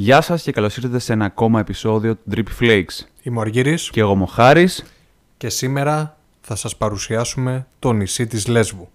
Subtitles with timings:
[0.00, 3.06] Γεια σας και καλώς ήρθατε σε ένα ακόμα επεισόδιο του Drippy Flakes.
[3.22, 4.84] Είμαι ο Αργύρης Και εγώ είμαι ο Χάρης.
[5.36, 8.88] και σήμερα θα σας παρουσιάσουμε το νησί της Λέσβου.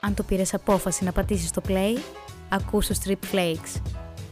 [0.00, 1.98] Αν το πήρες απόφαση να πατήσεις το play,
[2.48, 3.80] ακούς το Strip Flakes.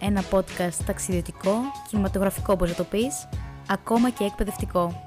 [0.00, 1.54] Ένα podcast ταξιδιωτικό,
[1.88, 3.28] κινηματογραφικό όπως να το πεις,
[3.66, 5.06] ακόμα και εκπαιδευτικό.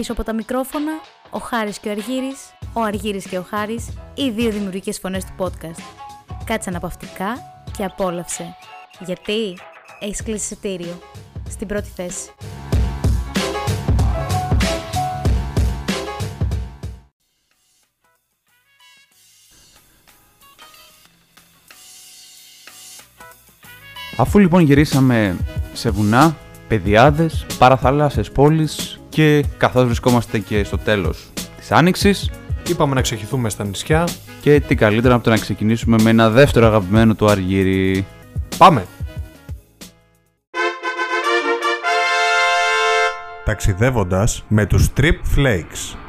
[0.00, 0.92] Πίσω από τα μικρόφωνα,
[1.30, 5.32] ο Χάρης και ο Αργύρης, ο Αργύρης και ο Χάρης, οι δύο δημιουργικές φωνές του
[5.38, 5.82] podcast.
[6.44, 7.38] Κάτσε αναπαυτικά
[7.76, 8.56] και απόλαυσε.
[9.06, 9.58] Γιατί;
[10.00, 10.98] Έχεις κλείσει εισιτήριο.
[11.48, 12.30] Στην πρώτη θέση.
[24.16, 25.36] Αφού λοιπόν γυρίσαμε
[25.72, 26.36] σε βουνά,
[26.68, 32.30] πεδιάδες, παραθάλασσες πόλεις και καθώς βρισκόμαστε και στο τέλος της Άνοιξης
[32.68, 34.08] Είπαμε να ξεχυθούμε στα νησιά.
[34.40, 38.06] και τι καλύτερα από το να ξεκινήσουμε με ένα δεύτερο αγαπημένο του Αργύρι.
[38.58, 38.86] Πάμε!
[43.44, 45.99] Ταξιδεύοντας με τους Trip Flakes.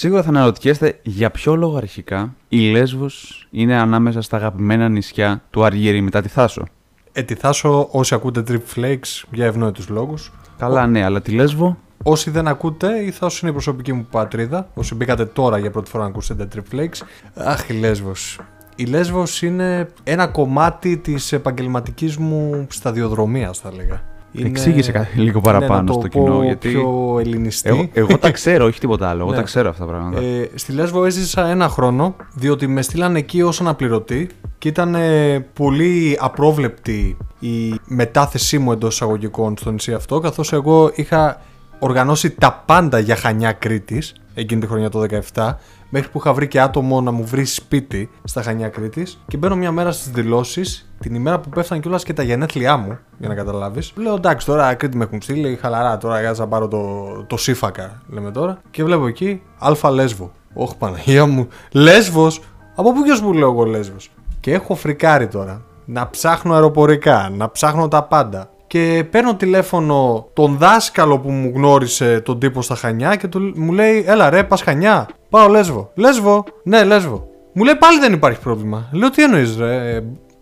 [0.00, 5.64] Σίγουρα θα αναρωτιέστε για ποιο λόγο αρχικά η Λέσβος είναι ανάμεσα στα αγαπημένα νησιά του
[5.64, 6.64] Αργύρι μετά τη Θάσο.
[7.12, 10.32] Ετιθάσω όσοι ακούτε Trip Flakes για ευνόητους λόγους.
[10.58, 14.68] Καλά ναι, αλλά τη Λέσβο; Όσοι δεν ακούτε, η Θάσος είναι η προσωπική μου πατρίδα.
[14.74, 17.00] Όσοι μπήκατε τώρα για πρώτη φορά να ακούσετε Trip Flakes.
[17.34, 18.40] Αχ, η Λέσβος.
[18.76, 24.02] Η Λέσβος είναι ένα κομμάτι της επαγγελματικής μου σταδιοδρομίας, θα έλεγα.
[24.32, 27.68] Είναι- Εξήγησε κα- λίγο είναι, παραπάνω να το στο πω κοινό, γιατί πιο ελληνιστή.
[27.68, 29.20] εγώ, εγώ τα ξέρω, όχι τίποτα άλλο.
[29.20, 29.36] Εγώ Ναι.
[29.36, 30.20] τα ξέρω αυτά τα πράγματα.
[30.20, 34.28] Ε, στη Λέσβο έζησα ένα χρόνο, διότι με στείλαν εκεί ως αναπληρωτή
[34.58, 40.90] και ήταν ε, πολύ απρόβλεπτη η μετάθεσή μου εντός εισαγωγικών στο νησί αυτό, καθώς εγώ
[40.94, 41.40] είχα
[41.78, 45.54] οργανώσει τα πάντα για Χανιά Κρήτης, εκείνη τη χρονιά το 17,
[45.88, 49.56] μέχρι που είχα βρει και άτομο να μου βρει σπίτι στα Χανιά Κρήτης και μπαίνω
[49.56, 53.34] μια μέρα στις δηλώσεις, την ημέρα που πέφτανε κιόλας και τα γενέθλιά μου, για να
[53.34, 53.92] καταλάβεις.
[53.96, 58.02] Λέω εντάξει τώρα Κρήτη με έχουν στείλει, χαλαρά τώρα κάτσα να πάρω το, το σύφακα,
[58.08, 58.58] λέμε τώρα.
[58.70, 60.32] Και βλέπω εκεί Αλφα Λέσβο.
[60.54, 62.40] Όχι Παναγία μου, Λέσβος,
[62.74, 64.10] από πού ποιος μου λέω εγώ Λέσβος;
[64.40, 65.62] Και έχω φρικάρει τώρα.
[65.84, 68.50] Να ψάχνω αεροπορικά, να ψάχνω τα πάντα.
[68.70, 73.72] Και παίρνω τηλέφωνο τον δάσκαλο που μου γνώρισε τον τύπο στα Χανιά και του, μου
[73.72, 75.08] λέει: Έλα ρε, πας Χανιά.
[75.28, 75.90] Πάω Λέσβο.
[75.94, 77.28] Λέσβο, ναι, Λέσβο.
[77.52, 78.88] Μου λέει πάλι δεν υπάρχει πρόβλημα.
[78.92, 80.00] Λέω: Τι εννοείς, ρε,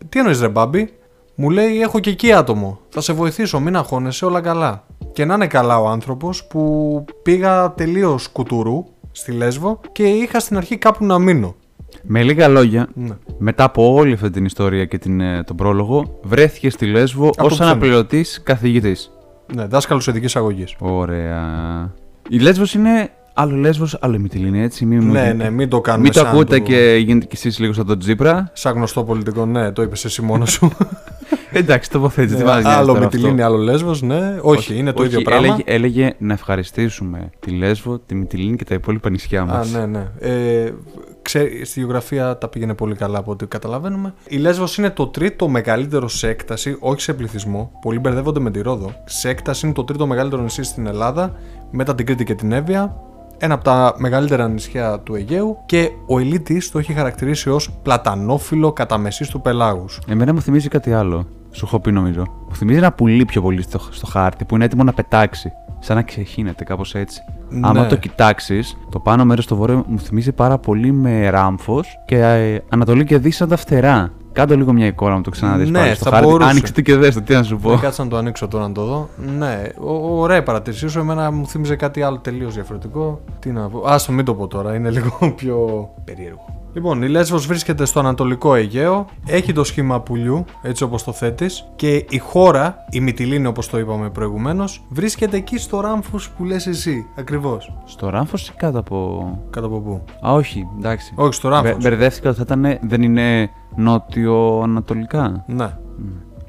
[0.09, 0.93] τι εννοείς, ρε, Μπάμπη.
[1.34, 2.81] Μου λέει: Έχω και εκεί άτομο.
[2.88, 4.84] Θα σε βοηθήσω, μην αγχώνεσαι, όλα καλά.
[5.12, 10.56] Και να είναι καλά ο άνθρωπος που πήγα τελείως κουτουρού στη Λέσβο και είχα στην
[10.56, 11.55] αρχή κάπου να μείνω.
[12.03, 13.16] Με λίγα λόγια, Ναι.
[13.38, 17.44] μετά από όλη αυτή την ιστορία και την, ε, τον πρόλογο, βρέθηκε στη Λέσβο το
[17.44, 17.71] ως ψώνι.
[17.71, 19.10] αναπληρωτής καθηγητής.
[19.54, 20.75] Ναι, δάσκαλος ειδικής αγωγής.
[20.78, 21.93] Ωραία.
[22.28, 24.84] Η Λέσβος είναι άλλο Λέσβος, άλλο η Μυτιλίνη, έτσι.
[24.87, 26.03] Μην, μου- Ναι, ναι, μην το κάνουμε.
[26.03, 28.50] μην το σαν ακούτε το- και γίνετε κι εσείς λίγο σαν τον Τζίπρα.
[28.53, 30.70] Σαν γνωστό πολιτικό, ναι, το είπες εσύ μόνος σου.
[31.53, 32.37] Εντάξει, τοποθέτηση.
[32.37, 33.19] τι μας νοιάζει Ε, άλλο τώρα με αυτό.
[33.19, 34.38] τη λίνη, άλλο Λέσβος, ναι.
[34.43, 35.47] Όχι, είναι το όχι, ίδιο πράγμα.
[35.47, 39.72] Έλεγε, έλεγε να ευχαριστήσουμε τη Λέσβο, τη Μυτιλίνη και τα υπόλοιπα νησιά Α, μας.
[39.72, 40.06] ναι, ναι.
[40.20, 40.72] Ε,
[41.28, 44.15] ξέρει, στη γεωγραφία τα πήγαινε πολύ καλά από ό,τι καταλαβαίνουμε.
[44.28, 47.71] Η Λέσβος είναι το τρίτο μεγαλύτερο σε έκταση, όχι σε πληθυσμό.
[47.81, 48.93] Πολλοί μπερδεύονται με τη Ρόδο.
[49.05, 51.33] Σε έκταση είναι το τρίτο μεγαλύτερο νησί στην Ελλάδα,
[51.71, 52.97] μετά την Κρήτη και την Εύβοια.
[53.38, 58.72] Ένα από τα μεγαλύτερα νησιά του Αιγαίου και ο Ελίτης το έχει χαρακτηρίσει ως πλατανόφιλο
[58.72, 60.00] κατά μεσής του πελάγους.
[60.09, 61.27] Εμένα μου θυμίζει κάτι άλλο.
[61.50, 62.22] Σου έχω πει νομίζω.
[62.49, 65.53] Μου θυμίζει ένα πουλί πιο πολύ στο, στο χάρτη που είναι έτοιμο να πετάξει.
[65.78, 67.22] Σαν να ξεχύνεται, κάπως έτσι.
[67.51, 67.69] Ναι.
[67.69, 72.17] Άμα το κοιτάξεις, το πάνω μέρος στο βόρειο μου θυμίζει πάρα πολύ με ράμφος και
[72.19, 74.13] ε, Ανατολή και Δύση σαν τα φτερά.
[74.33, 76.27] Κάντο λίγο μια εικόνα μου το ξαναδείς Ναι, πάλι στο θα χάρτη.
[76.29, 76.51] μπορούσε.
[76.51, 77.69] Άνοιξε το και δες το, τι να σου πω.
[77.71, 79.09] Δεν κάτσα να το ανοίξω τώρα να το δω.
[79.39, 80.99] Ναι, ο- ωραία η παρατήρησή σου.
[80.99, 83.21] Εμένα μου θύμιζε κάτι άλλο τελείως διαφορετικό.
[83.39, 83.83] Τι να πω.
[83.87, 84.75] Άστο, μην το πω τώρα.
[84.75, 86.45] Είναι λίγο πιο περίεργο.
[86.73, 89.06] Λοιπόν, η Λέσβος βρίσκεται στο Ανατολικό Αιγαίο.
[89.27, 91.69] Έχει το σχήμα πουλιού, έτσι όπως το θέτεις.
[91.76, 96.67] Και η χώρα, η Μυτιλίνη όπως το είπαμε προηγουμένως, βρίσκεται εκεί στο ράμφος που λες
[96.67, 97.06] εσύ.
[97.17, 97.73] Ακριβώς.
[97.85, 99.29] Στο ράμφο ή κάτω από.
[99.50, 101.12] Κάτω από πού; Α, όχι, εντάξει.
[101.17, 101.70] Όχι, στο ράμφος.
[101.73, 102.79] Μπε- Μπερδεύτηκα ότι θα ήταν.
[102.82, 105.44] Δεν είναι νότιο-ανατολικά.
[105.47, 105.76] Ναι.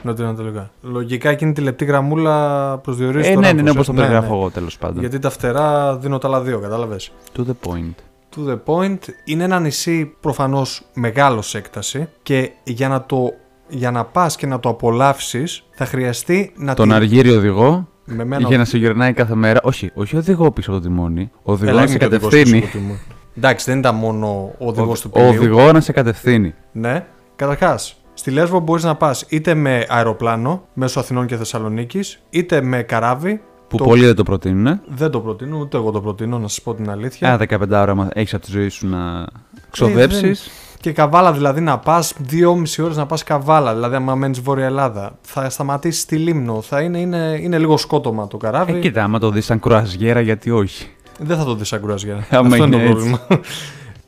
[0.04, 0.70] Νοτιοανατολικά.
[0.82, 3.74] Λογικά εκείνη τη λεπτή γραμμούλα προσδιορίζει Ε, το ναι, ναι, ράμφος, ναι, ε.
[3.80, 5.00] όπω το περιγράφω εγώ τέλος πάντων.
[5.00, 7.94] Γιατί τα φτερά δίνω τα άλλα δύο, κατάλαβες; To the point.
[8.36, 13.30] To the point, είναι ένα νησί προφανώς μεγάλος σε έκταση και για να το
[13.72, 18.24] για να πας και να το απολαύσεις θα χρειαστεί να Τον τη- αργύριο οδηγό με
[18.26, 18.48] μένα...
[18.48, 19.60] για να σε γυρνάει κάθε μέρα.
[19.64, 21.32] Όχι, όχι οδηγό πίσω από το τιμόνι.
[21.44, 22.60] Οδηγός Έλα, να σε είμαι και οδηγός κατευθύνει.
[22.62, 23.00] πίσω από τη μου.
[23.38, 24.28] Εντάξει, δεν ήταν μόνο
[24.60, 25.28] ο οδηγός του Ο πλοίου.
[25.30, 26.54] οδηγό να σε κατευθύνει.
[26.72, 27.06] Ναι.
[27.36, 32.82] Καταρχάς, Στη Λέσβο μπορείς να πας είτε με αεροπλάνο μέσω Αθηνών και Θεσσαλονίκης, είτε με
[32.82, 33.42] καράβι.
[33.70, 34.80] Που το- πολλοί δεν το προτείνουν.
[34.88, 37.28] Δεν το προτείνω, ούτε εγώ το προτείνω, να σας πω την αλήθεια.
[37.28, 39.26] Ένα 15 ώρα έχεις από τη ζωή σου να
[39.70, 40.50] ξοδέψεις.
[40.82, 43.74] Και καβάλα δηλαδή να πας 2,5 ώρες να πας καβάλα.
[43.74, 46.62] Δηλαδή, άμα μένεις Βόρεια Ελλάδα, θα σταματήσεις στη Λίμνο.
[46.62, 48.72] Θα είναι, είναι, είναι λίγο σκότωμα το καράβι.
[48.74, 50.88] Ε, κοίτα, άμα το δεις σαν κρουαζιέρα, γιατί όχι;
[51.20, 52.28] Δεν θα το δεις σαν κρουαζιέρα.
[52.30, 53.20] Άμα Αυτό είναι το είναι πρόβλημα.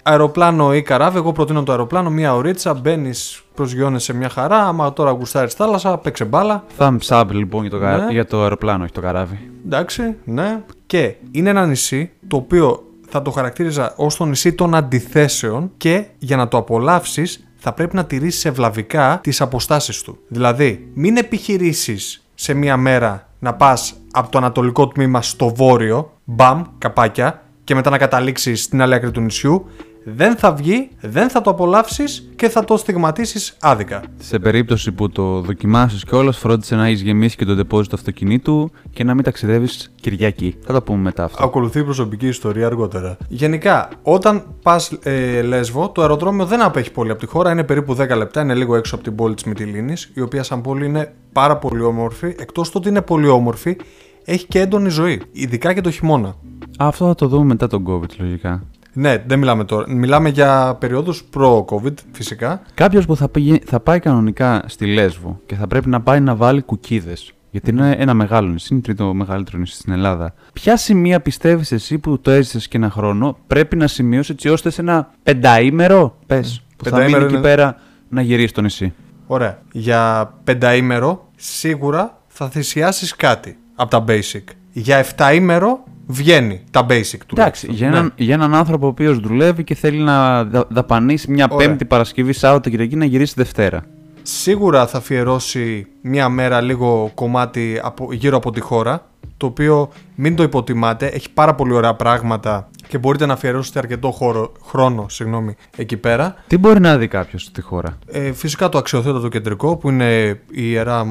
[0.04, 4.58] Αεροπλάνο ή καράβι, εγώ προτείνω το αεροπλάνο, μία ωρίτσα, μπαίνεις, προσγειώνεσαι μια χαρά.
[4.68, 6.64] Άμα τώρα γουστάρεις θάλασσα, παίξε μπάλα.
[6.78, 8.12] Thumbs up λοιπόν για το, κα- Ναι.
[8.12, 9.52] για το αεροπλάνο, όχι το καράβι.
[9.66, 10.62] Εντάξει, ναι.
[10.86, 16.06] Και είναι ένα νησί το οποίο θα το χαρακτήριζα ως το νησί των αντιθέσεων και
[16.18, 20.18] για να το απολαύσεις θα πρέπει να τηρήσεις ευλαβικά τις αποστάσεις του.
[20.28, 26.62] Δηλαδή, μην επιχειρήσεις σε μία μέρα να πας από το ανατολικό τμήμα στο βόρειο, μπαμ,
[26.78, 29.66] καπάκια, και μετά να καταλήξεις στην άλλη άκρη του νησιού.
[30.04, 34.04] Δεν θα βγει, δεν θα το απολαύσεις και θα το στιγματίσεις άδικα.
[34.18, 38.72] Σε περίπτωση που το δοκιμάσεις κιόλα, φρόντισε να έχεις γεμίσει και το ντεπόζιτο του αυτοκινήτου
[38.94, 40.56] και να μην ταξιδεύεις Κυριακή.
[40.66, 41.44] Θα το πούμε μετά αυτό.
[41.44, 43.18] Ακολουθεί η προσωπική ιστορία αργότερα.
[43.28, 47.96] Γενικά, όταν πας ε, Λέσβο, το αεροδρόμιο δεν απέχει πολύ από τη χώρα, είναι περίπου
[48.00, 51.14] 10 λεπτά, είναι λίγο έξω από την πόλη της Μυτιλίνης, η οποία σαν πόλη είναι
[51.32, 52.36] πάρα πολύ όμορφη.
[52.40, 53.78] Εκτός το ότι είναι πολύ όμορφη,
[54.26, 56.28] έχει και έντονη ζωή, ειδικά και το χειμώνα.
[56.28, 58.64] Α, αυτό θα το δούμε μετά τον COVID, λογικά.
[58.94, 59.86] Ναι, δεν μιλάμε τώρα.
[59.90, 62.62] Μιλάμε για περιόδους προ-COVID φυσικά.
[62.74, 66.36] Κάποιος που θα, πήγε, θα πάει κανονικά στη Λέσβο και θα πρέπει να πάει να
[66.36, 67.34] βάλει κουκίδες.
[67.52, 70.34] Γιατί είναι ένα μεγάλο νησί, είναι τρίτο μεγαλύτερο νησί στην Ελλάδα.
[70.54, 74.70] Ποια σημεία πιστεύεις εσύ που το έζησες και ένα χρόνο πρέπει να σημειώσει έτσι ώστε
[74.70, 77.76] σε ένα πενταήμερο, πες, που θα μείνει Πενταήμερο εκεί είναι- πέρα
[78.10, 78.94] να γυρίσει στο νησί.
[79.28, 79.62] Ωραία.
[79.72, 84.44] Για πενταήμερο σίγουρα θα θυσιάσεις κάτι από τα basic.
[84.72, 87.36] Για εφταήμερο βγαίνει τα basic του.
[87.38, 88.12] Εντάξει, για έναν, Ναι.
[88.26, 91.68] για έναν άνθρωπο ο οποίος δουλεύει και θέλει να δα- δαπανίσει μια Ωραία.
[91.68, 93.84] Πέμπτη Παρασκευή Σάββατο Κυριακή να γυρίσει Δευτέρα.
[94.24, 99.06] Σίγουρα θα αφιερώσει μια μέρα λίγο κομμάτι από, γύρω από τη χώρα,
[99.38, 104.12] το οποίο μην το υποτιμάτε, έχει πάρα πολύ ωραία πράγματα και μπορείτε να αφιερώσετε αρκετό
[104.12, 106.36] χώρο, χρόνο συγγνώμη, εκεί πέρα.
[106.48, 110.72] Τι μπορεί να δει κάποιος στη χώρα; Ε, φυσικά το αξιοθέατο κεντρικό που είναι η
[110.72, 111.06] ιερά,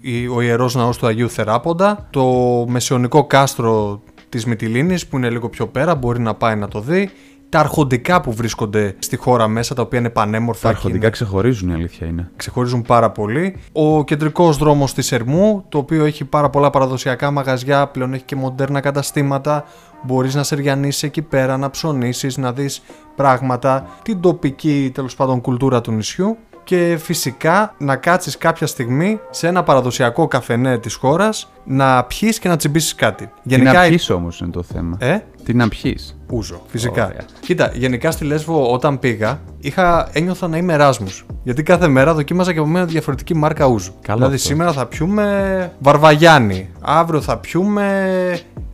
[0.00, 2.24] η- ο ιερός ναός του Αγίου Θεράποντα, το
[2.68, 7.10] μεσαιωνικό κάστρο της Μυτιλίνης που είναι λίγο πιο πέρα, μπορεί να πάει να το δει.
[7.48, 10.60] Τα αρχοντικά που βρίσκονται στη χώρα μέσα, τα οποία είναι πανέμορφα.
[10.62, 12.30] Τα και αρχοντικά είναι- ξεχωρίζουν, η αλήθεια είναι.
[12.36, 13.56] ξεχωρίζουν πάρα πολύ.
[13.72, 18.36] Ο κεντρικός δρόμος της Ερμού, το οποίο έχει πάρα πολλά παραδοσιακά μαγαζιά, πλέον έχει και
[18.36, 19.64] μοντέρνα καταστήματα.
[20.02, 22.82] Μπορείς να σεριανίσεις εκεί πέρα, να ψωνίσεις, να δεις
[23.16, 26.36] πράγματα, την τοπική τέλος πάντων κουλτούρα του νησιού
[26.70, 32.48] και φυσικά να κάτσεις κάποια στιγμή σε ένα παραδοσιακό καφενέ της χώρας να πιείς και
[32.48, 33.30] να τσιμπήσεις κάτι.
[33.48, 34.96] Τι να πιεις όμως είναι το θέμα.
[35.00, 36.18] Ε, Τι να πιεις.
[36.32, 37.04] Ούζο, φυσικά.
[37.06, 37.20] Ωραία.
[37.40, 41.26] Κοίτα, γενικά στη Λέσβο όταν πήγα, είχα, ένιωθα να είμαι Εράσμους.
[41.42, 43.92] Γιατί κάθε μέρα δοκίμαζα και από μια διαφορετική μάρκα ούζου.
[44.02, 44.48] Καλό δηλαδή αυτό.
[44.48, 48.08] σήμερα θα πιούμε βαρβαγιάννη, αύριο θα πιούμε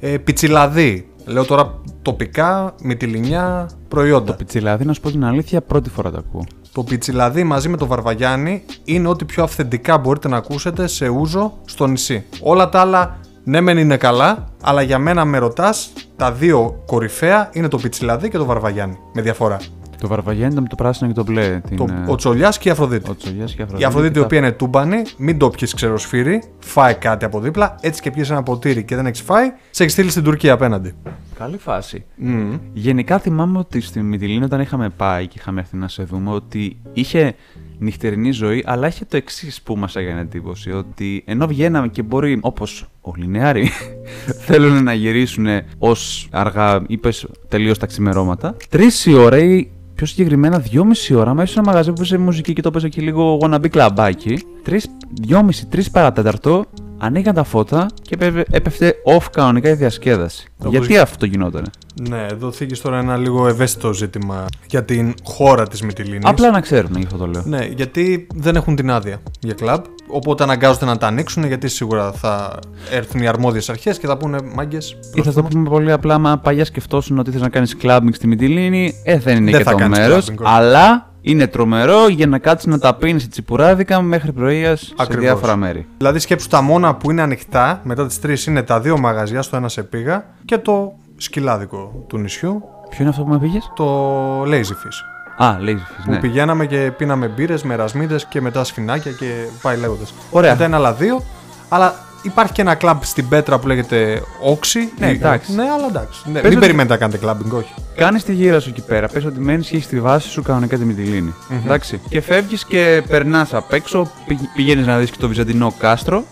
[0.01, 1.09] ε, πιτσιλαδί.
[1.25, 4.27] Λέω τώρα τοπικά, μυτιλινιά προϊόντα.
[4.27, 6.45] Το πιτσιλάδι, να σου πω την αλήθεια, πρώτη φορά το ακούω.
[6.77, 11.53] Το πιτσιλαδί μαζί με το βαρβαγιάννη είναι ό,τι πιο αυθεντικά μπορείτε να ακούσετε σε ούζο
[11.65, 12.25] στο νησί.
[12.43, 17.51] Όλα τα άλλα ναι μεν είναι καλά, αλλά για μένα με ρωτάς, τα δύο κορυφαία
[17.53, 18.99] είναι το πιτσιλαδί και το βαρβαγιάννη.
[19.13, 19.59] Με διαφορά.
[20.01, 21.61] Το βαρβαγιάνι ήταν με το πράσινο και το μπλε.
[21.69, 23.11] Την, Το, ε, ο Τσολιάς και η Αφροδίτη.
[23.11, 23.85] ο Τσογιάς και η Η Αφροδίτη.
[23.85, 28.03] Αφροδίτη η τα- οποία είναι τούμπανη, μην το πιεις ξεροσφύρι, φάει κάτι από δίπλα, έτσι
[28.03, 30.93] και πιεις ένα ποτήρι και δεν έχεις φάει, σε έχεις στείλει στην Τουρκία απέναντι.
[31.39, 32.05] Καλή φάση.
[32.17, 32.59] Μμμ.
[32.73, 36.77] Γενικά θυμάμαι ότι στη Μυτιλίνη όταν είχαμε πάει και είχαμε έρθει να σε δούμε ότι
[36.93, 37.35] είχε
[37.79, 40.73] νυχτερινή ζωή, αλλά είχε το εξής που μας έκανε εντύπωση.
[40.73, 43.69] Ότι ενώ βγαίναμε και μπορεί, όπως όλοι οι νεάροι,
[44.47, 45.47] θέλουν να γυρίσουν
[45.79, 51.53] ως αργά, είπες τελείως τα ξημερώματα, τρεις η ώρα ή πιο συγκεκριμένα δυόμιση ώρα μέσα
[51.53, 54.39] σε ένα μαγαζί που παίζει μουσική και το παίζει και λίγο wannabe κλαμπάκι.
[54.63, 54.87] Τρεις,
[55.21, 56.65] δυόμιση, τρεις παρατέταρτο,
[56.99, 60.47] ανοίγαν τα φώτα και έπε- έπεφτε off κανονικά η διασκέδαση.
[60.59, 61.67] Όπως- Γιατί αυτό γινότανε;
[62.09, 66.23] Ναι, εδώ θίγεις τώρα ένα λίγο ευαίσθητο ζήτημα για την χώρα της Μυτιλίνης.
[66.25, 67.43] Απλά να ξέρουν, γι' αυτό το λέω.
[67.47, 69.85] Ναι, γιατί δεν έχουν την άδεια για κλαμπ.
[70.09, 72.59] Οπότε αναγκάζονται να τα ανοίξουν γιατί σίγουρα θα
[72.91, 74.97] έρθουν οι αρμόδιες αρχές και θα πούνε μάγκες.
[75.15, 78.27] Ή θα το πούμε πολύ απλά, άμα παλιά σκεφτόσουν ότι θες να κάνεις κλαμπινγκ στη
[78.27, 80.25] Μυτιλίνη, ε, δεν είναι Δεν και θα το κάνεις μέρος.
[80.31, 80.55] clubbing, όχι.
[80.55, 85.25] Αλλά είναι τρομερό για να κάτσεις να τα πίνεις τσιπουράδικα μέχρι πρωίας σε Ακριβώς.
[85.25, 85.87] διάφορα μέρη.
[85.97, 89.57] Δηλαδή σκέψου τα μόνα που είναι ανοιχτά μετά τις 3 είναι τα δύο μαγαζιά, στο
[89.57, 94.43] ένα σε πήγα και το σκυλάδικο του νησιού, Ποιο είναι αυτό που με πήγες; το
[94.43, 95.45] Lazy Fish.
[95.45, 96.19] Α, λέει Fish, Που ναι.
[96.21, 100.15] πηγαίναμε και πίναμε μπύρες με ρασμίδες και μετά σφινάκια και πάει λέγοντας.
[100.31, 100.53] Ωραία.
[100.53, 101.23] Μετά είναι άλλα δύο.
[101.69, 104.93] Αλλά Υπάρχει και ένα κλαμπ στην Πέτρα που λέγεται Όξι.
[104.99, 105.53] Ναι, εντάξει.
[105.55, 106.21] Ναι, αλλά εντάξει.
[106.25, 107.75] Ναι, Πες μην ότι- περιμένετε να κάνετε κλαμπινγκ, όχι.
[107.97, 109.09] Κάνεις τη γύρα σου εκεί πέρα.
[109.09, 111.35] Πες ότι μένεις και έχεις τη βάση σου κανονικά τη μυτιλίνη.
[111.65, 112.01] Εντάξει.
[112.09, 114.11] Και φεύγεις και περνάς απ' έξω,
[114.55, 116.25] πηγαίνεις να δεις και το βυζαντινό κάστρο.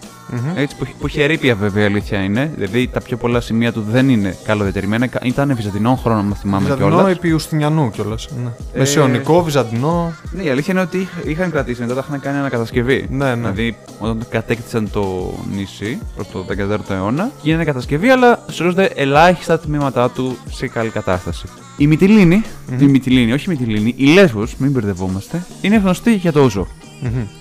[0.54, 2.52] Έτσι, που, που είχε ρήπια βέβαια η αλήθεια είναι.
[2.56, 5.08] Δηλαδή τα πιο πολλά σημεία του δεν είναι καλοδιατηρημένα.
[5.22, 7.10] Ήταν βυζαντινών χρόνων, αν θυμάμαι Βυζαντινό κιόλας.
[7.16, 8.28] επί Ιουστινιανού κιόλας.
[8.42, 8.48] Ναι.
[8.74, 10.12] Ε, Μεσαιωνικό, Βυζαντινό.
[10.30, 13.06] Ναι, η αλήθεια είναι ότι είχ- είχαν κρατήσει μετά τα είχαν κάνει ανακατασκευή.
[13.10, 13.34] Ναι, ναι.
[13.34, 20.10] Δηλαδή, όταν κατέκτησαν το νησί προς το 14ο αιώνα, γίνεται κατασκευή, αλλά σωρίζονται ελάχιστα τμήματά
[20.10, 21.44] του σε καλή κατάσταση.
[21.76, 22.42] Η μυτιλίνη,
[22.80, 26.66] η μυτιλίνη, όχι η μυτιλίνη, η Λέσβος, μην μπερδευόμαστε, είναι γνωστή για το ούζο.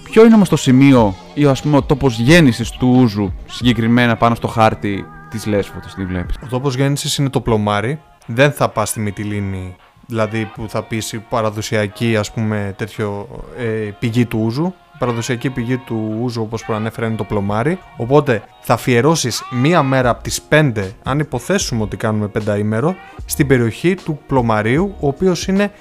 [0.04, 4.36] Ποιο είναι όμως το σημείο ή ας πούμε ο τόπος γέννησης του ούζου συγκεκριμένα πάνω
[4.36, 6.34] στο χάρτη της Λέσβο, της βλέπει.
[6.44, 8.00] Ο τόπος γέννησης είναι το πλωμάρι.
[8.26, 9.76] Δεν θα πας στη Μυτιλίνη,
[10.06, 14.74] δηλαδή που θα πεις η παραδοσιακή ας πούμε τέτοιο ε, πηγή του ούζου.
[14.94, 17.80] Η παραδοσιακή πηγή του ούζου, όπως προανέφερα, είναι το πλωμάρι.
[17.98, 20.72] Οπότε θα αφιερώσεις μία μέρα από τις 5,
[21.04, 22.96] αν υποθέσουμε ότι κάνουμε πενταήμερο,
[23.26, 25.72] στην περιοχή του πλωμαρίου, ο οποίος είναι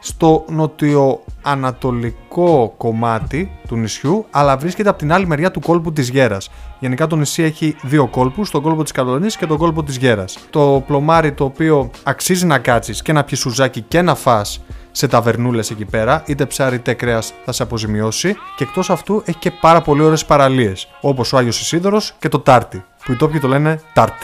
[0.00, 6.50] στο νοτιοανατολικό κομμάτι του νησιού, αλλά βρίσκεται από την άλλη μεριά του κόλπου της Γέρας.
[6.78, 10.38] Γενικά το νησί έχει δύο κόλπους, τον κόλπο της Καλονής και τον κόλπο της Γέρας.
[10.50, 15.08] Το πλωμάρι το οποίο αξίζει να κάτσεις και να πιεις σουζάκι και να φας σε
[15.08, 19.50] ταβερνούλες εκεί πέρα, είτε ψάρι είτε κρέας θα σε αποζημιώσει και εκτός αυτού έχει και
[19.50, 23.48] πάρα πολύ ωραίες παραλίες, όπως ο Άγιος Ισίδωρος και το Τάρτι, που οι τόπιοι το
[23.48, 24.14] λένε Τάρτ.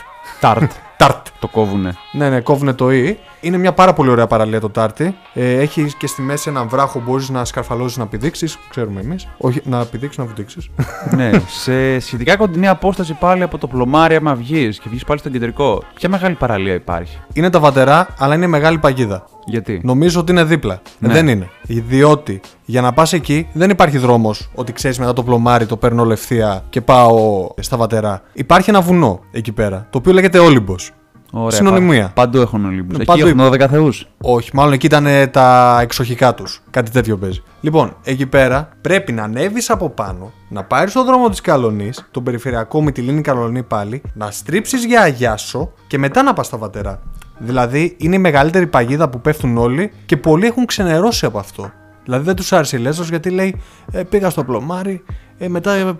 [0.40, 0.72] Τάρτ.
[0.96, 1.26] Τάρτ.
[1.38, 1.94] το κόβουνε.
[2.12, 3.18] Ναι, ναι, κόβουνε το Ι.
[3.40, 5.16] Είναι μια πάρα πολύ ωραία παραλία το Τάρτι.
[5.34, 8.58] Ε, έχει και στη μέση έναν βράχο που μπορείς να σκαρφαλώσεις να πηδήξεις.
[8.68, 9.28] Ξέρουμε εμείς.
[9.36, 10.70] Όχι, να πηδήξεις, να βουτήξεις.
[11.16, 15.28] ναι, σε σχετικά κοντινή απόσταση πάλι από το πλωμάρι, άμα βγεις και βγεις πάλι στο
[15.28, 19.24] κεντρικό, ποια μεγάλη παραλία υπάρχει; είναι τα βατερά, αλλά είναι μεγάλη παγίδα.
[19.46, 20.80] Γιατί; Νομίζω ότι είναι δίπλα.
[20.98, 21.12] Ναι.
[21.12, 21.48] Δεν είναι.
[21.62, 26.02] Διότι για να πας εκεί δεν υπάρχει δρόμος ότι ξέρεις μετά το πλωμάρι το παίρνω
[26.02, 28.22] όλο ευθεία και πάω στα βατερά.
[28.32, 30.90] Υπάρχει ένα βουνό εκεί πέρα, το οποίο λέγεται Όλυμπος.
[31.36, 32.02] Ωραία, Συνωνυμία.
[32.04, 32.90] πα- Παντού έχουν Ολύμπου.
[32.92, 34.08] Ναι, Εκεί παντού έχουν 12 θεούς.
[34.20, 36.62] Όχι, μάλλον εκεί ήταν ε, τα εξοχικά τους.
[36.70, 37.42] Κάτι τέτοιο παίζει.
[37.60, 42.22] Λοιπόν, εκεί πέρα πρέπει να ανέβεις από πάνω, να πάρεις τον δρόμο της Καλονής, τον
[42.22, 46.56] περιφερειακό με τη Λίνη Καλονή πάλι, να στρίψεις για Αγιάσο και μετά να πας στα
[46.56, 47.00] βατερά.
[47.38, 51.70] Δηλαδή είναι η μεγαλύτερη παγίδα που πέφτουν όλοι και πολλοί έχουν ξενερώσει από αυτό.
[52.04, 53.60] Δηλαδή δεν τους άρεσε η Λέσβος γιατί λέει
[53.92, 55.04] ε, πήγα στο πλωμάρι,
[55.38, 55.92] ε, μετά ε,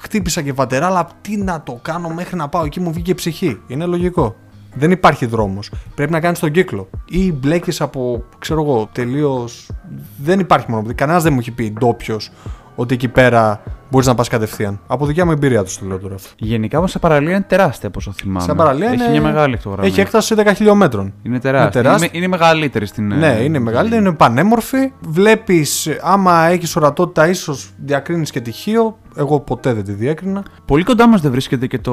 [0.00, 3.60] χτύπησα και βατερά, αλλά τι να το κάνω μέχρι να πάω εκεί μου βγήκε ψυχή.
[3.66, 4.36] Είναι λογικό.
[4.74, 5.70] Δεν υπάρχει δρόμος.
[5.94, 6.90] Πρέπει να κάνεις τον κύκλο.
[7.08, 9.70] Ή μπλέκεις από, ξέρω εγώ, τελείως...
[10.16, 10.94] Δεν υπάρχει μόνο.
[10.94, 12.30] Κανένας δεν μου έχει πει ντόπιος
[12.80, 14.80] ότι εκεί πέρα μπορείς να πας κατευθείαν.
[14.86, 16.28] Από δικιά μου εμπειρία τους το λέω τώρα αυτό.
[16.36, 18.40] Γενικά όμως η παραλία είναι τεράστια από όσο θυμάμαι.
[18.46, 19.86] Σαν παραλία Έχει είναι- μια μεγάλη εκτογραμμή.
[19.88, 21.12] Έχει έκταση 10 χιλιόμετρων.
[21.22, 21.80] Είναι τεράστια.
[21.80, 22.08] Είναι τεράστια.
[22.12, 23.06] Είναι, είναι μεγαλύτερη στην.
[23.06, 24.92] Ναι, ε, είναι μεγαλύτερη, είναι πανέμορφη.
[25.08, 28.98] Βλέπεις, άμα έχεις ορατότητα, ίσως διακρίνεις και τυχείο.
[29.16, 30.42] Εγώ ποτέ δεν τη διέκρινα.
[30.64, 31.92] Πολύ κοντά μας δεν βρίσκεται και το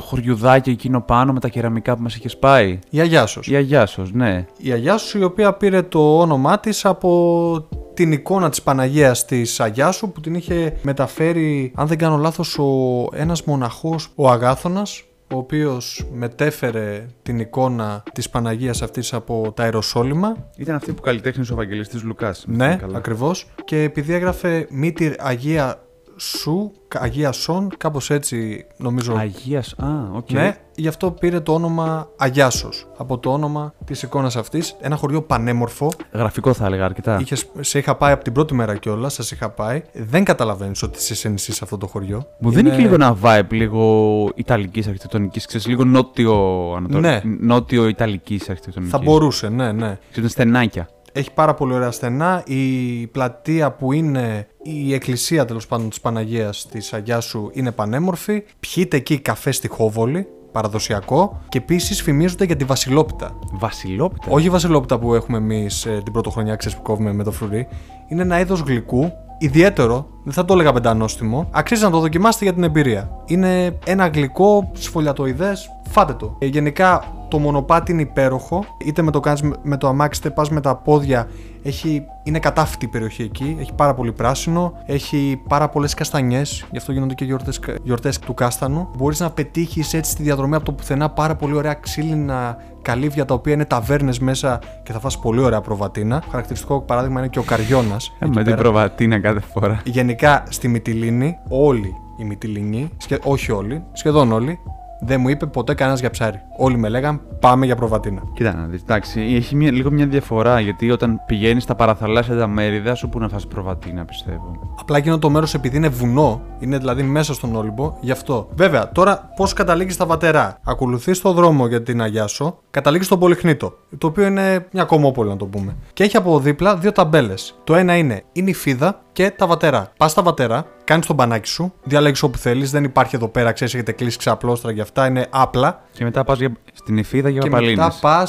[0.00, 2.78] χωριουδάκι εκείνο πάνω με τα κεραμικά που μας είχε πάει.
[2.90, 3.40] Η Αγιάσο.
[3.44, 4.44] Η Αγιάσο, ναι.
[4.58, 10.12] Η Αγιάσου η οποία πήρε το όνομά της από την εικόνα της Παναγίας της Αγιάσου
[10.12, 15.02] που την είχε μεταφέρει, αν δεν κάνω λάθος, ο ένας μοναχός, ο Αγάθωνας,
[15.34, 20.36] ο οποίος μετέφερε την εικόνα της Παναγίας αυτής από τα Αεροσόλυμα.
[20.56, 22.44] Ήταν αυτή που καλλιτέχνησε ο Ευαγγελιστής Λουκάς.
[22.48, 22.96] Ναι, Καλά.
[22.96, 23.46] ακριβώς.
[23.64, 25.80] Και επειδή έγραφε Μήτηρ Αγία
[26.16, 30.30] Σιών, Αγία Σιών, κάπως έτσι νομίζω Αγίας, α, οκ.
[30.30, 34.76] ναι, γι' αυτό πήρε το όνομα Αγιάσος από το όνομα της εικόνας αυτής.
[34.80, 35.92] Ένα χωριό πανέμορφο.
[36.12, 37.18] Γραφικό θα έλεγα αρκετά.
[37.20, 39.82] Είχες, σε είχα πάει από την πρώτη μέρα κιόλας, σας είχα πάει.
[39.92, 42.26] Δεν καταλαβαίνεις ότι είσαι σε νησί σε αυτό το χωριό.
[42.38, 46.34] Μου δίνει και λίγο ένα vibe λίγο Ιταλικής αρχιτεκτονικής, ξέρεις, λίγο νότιο
[46.76, 47.00] Ανατολή.
[47.00, 47.20] Ναι.
[47.40, 48.94] Νότιο Ιταλικής αρχιτεκτονικής.
[48.94, 49.98] Θα μπορούσε, ναι, ναι.
[50.10, 50.88] Ξέρετε, στενάκια.
[51.16, 52.42] Έχει πάρα πολύ ωραία στενά.
[52.46, 58.42] Η πλατεία που είναι η εκκλησία τέλος πάντων της Παναγίας της Αγιάσου είναι πανέμορφη.
[58.60, 61.40] Πιείτε εκεί καφέ στη Χόβολη, παραδοσιακό.
[61.48, 63.38] Και επίσης φημίζονται για τη Βασιλόπιτα.
[63.52, 67.68] Βασιλόπιτα; Όχι η βασιλόπιτα που έχουμε εμείς την πρωτοχρονιά, ξέρεις που κόβουμε με το φρουρί.
[68.08, 71.48] Είναι ένα είδος γλυκού, ιδιαίτερο, δεν θα το έλεγα πεντανόστιμο.
[71.50, 73.10] Αξίζει να το δοκιμάσετε για την εμπειρία.
[73.26, 76.36] Είναι ένα γλυκό σφολιατοειδές, φάτε το.
[76.38, 80.50] Ε, γενικά το μονοπάτι είναι υπέροχο, είτε με το κάνεις με το αμάξι, είτε πας
[80.50, 81.28] με τα πόδια.
[81.62, 86.78] Έχει, είναι κατάφυτη η περιοχή εκεί, έχει πάρα πολύ πράσινο, έχει πάρα πολλές καστανιές, γι'
[86.78, 88.88] αυτό γίνονται και γιορτές, γιορτές του κάστανου.
[88.96, 93.34] Μπορείς να πετύχεις έτσι στη διαδρομή από το πουθενά πάρα πολύ ωραία ξύλινα καλύβια τα
[93.34, 96.22] οποία είναι ταβέρνες μέσα και θα φας πολύ ωραία προβατίνα.
[96.30, 98.12] Χαρακτηριστικό παράδειγμα είναι και ο Καριώνας.
[98.18, 99.80] Ε, με την προβατίνα κάθε φορά.
[99.84, 103.18] Γενικά στη Μυτιλίνη, όλοι οι Μυτιλινοί, σχε...
[103.24, 104.58] όχι όλοι, σχεδόν όλοι,
[105.00, 106.40] δεν μου είπε ποτέ κανένας για ψάρι.
[106.58, 108.22] Όλοι με λέγαν πάμε για προβατίνα.
[108.34, 112.46] Κοίτα να δεις, εντάξει, έχει μια, λίγο μια διαφορά γιατί όταν πηγαίνεις στα παραθαλάσσια τα
[112.46, 114.74] μέρη δεν θα σου πούνε να φας προβατίνα, πιστεύω.
[114.80, 118.48] Απλά εκείνο το μέρος επειδή είναι βουνό, είναι δηλαδή μέσα στον Όλυμπο, γι' αυτό.
[118.54, 120.58] Βέβαια, τώρα πώς καταλήγεις στα βατερά.
[120.64, 125.36] Ακολουθείς το δρόμο για την Αγιάσο, καταλήγεις στον Πολυχνίτο, το οποίο είναι μια κομμόπολη να
[125.36, 125.76] το πούμε.
[125.92, 127.58] Και έχει από δίπλα δύο ταμπέλες.
[127.64, 129.92] Το ένα είναι η νηφίδα και τα βατερά.
[129.96, 133.74] Πας στα βατερά, κάνεις τον πανάκι σου, διαλέγεις όπου θέλεις, δεν υπάρχει εδώ πέρα, ξέρεις,
[133.74, 135.82] έχετε κλείσει ξαπλώστρα για αυτά, είναι απλά.
[135.92, 137.76] Και μετά πας για, στην Ιφίδα για Και παπαλίνες.
[137.76, 138.26] μετά πα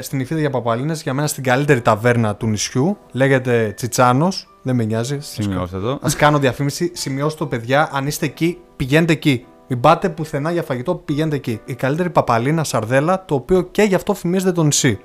[0.00, 2.96] στην Ιφίδα για Παπαλίνες, για μένα στην καλύτερη ταβέρνα του νησιού.
[3.12, 5.18] Λέγεται Τσιτσάνος, δεν με νοιάζει.
[5.20, 5.90] Σημειώστε το.
[5.90, 9.44] Α κάνω διαφήμιση, σημειώστε το παιδιά, αν είστε εκεί, πηγαίνετε εκεί.
[9.68, 11.60] Μην πάτε πουθενά για φαγητό, πηγαίνετε εκεί.
[11.64, 14.98] Η καλύτερη παπαλίνα σαρδέλα, το οποίο και γι' αυτό φημίζεται το νησί.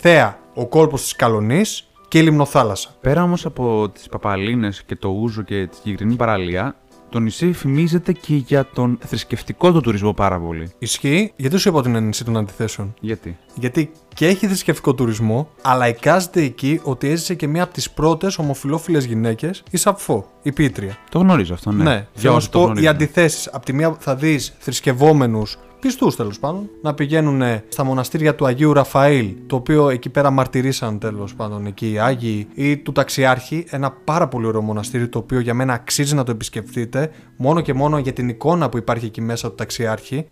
[0.00, 2.90] Θέα, ο κόλπος της Καλονής και η λιμνοθάλασσα.
[3.00, 6.76] Πέρα όμως από τις παπαλίνες και το ούζο και τη συγκεκριμένη παραλία,
[7.08, 10.72] το νησί φημίζεται και για τον θρησκευτικό του τουρισμό πάρα πολύ.
[10.78, 15.48] Ισχύει, γιατί σου είπα ότι είναι νησί των αντιθέσεων; Γιατί; Γιατί και έχει θρησκευτικό τουρισμό,
[15.62, 20.52] αλλά εικάζεται εκεί ότι έζησε και μία από τις πρώτες ομοφυλόφιλες γυναίκες, η Σαπφό, η
[20.52, 20.96] Πίτρια.
[21.10, 21.84] Το γνωρίζω αυτό, ναι.
[21.84, 22.90] Ναι, Για θέλω να όσοι σου το πω οι γνωρίζουν.
[22.94, 23.48] αντιθέσεις.
[23.52, 28.72] Απ' τη μία θα δεις θρησκευόμενους, πιστούς τέλος πάντων, να πηγαίνουν στα μοναστήρια του Αγίου
[28.72, 33.90] Ραφαήλ, το οποίο εκεί πέρα μαρτυρήσαν τέλος πάντων εκεί οι Άγιοι, ή του Ταξιάρχη, ένα
[33.90, 37.98] πάρα πολύ ωραίο μοναστήρι το οποίο για μένα αξίζει να το επισκεφτείτε, μόνο και μόνο
[37.98, 40.26] για την εικόνα που υπάρχει εκεί μέσα του Ταξιάρχη.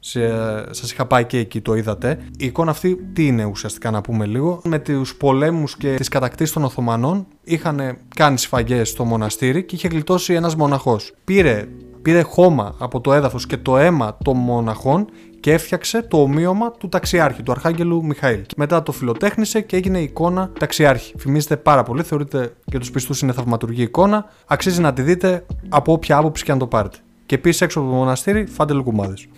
[0.70, 2.18] Σας είχα πάει και εκεί, το είδατε.
[2.38, 4.60] Η εικόνα αυτή τι είναι ουσιαστικά να πούμε λίγο.
[4.64, 9.88] Με τους πολέμους και τις κατακτήσεις των Οθωμανών είχαν κάνει σφαγές στο μοναστήρι και είχε
[9.88, 11.12] γλιτώσει ένας μοναχός.
[11.24, 11.68] Πήρε
[12.02, 15.06] πήρε χώμα από το έδαφος και το αίμα των μοναχών
[15.40, 18.42] και έφτιαξε το ομοίωμα του ταξιάρχη, του Αρχάγγελου Μιχαήλ.
[18.42, 21.14] Και μετά το φιλοτέχνησε και έγινε η εικόνα ταξιάρχη.
[21.18, 24.24] Φημίζεται πάρα πολύ, θεωρείται για τους πιστούς είναι θαυματουργή εικόνα.
[24.46, 26.98] Αξίζει να τη δείτε από όποια άποψη και αν το πάρετε.
[27.26, 29.28] Και επίσης έξω από το μοναστήρι, φάντε λουκουμάδες.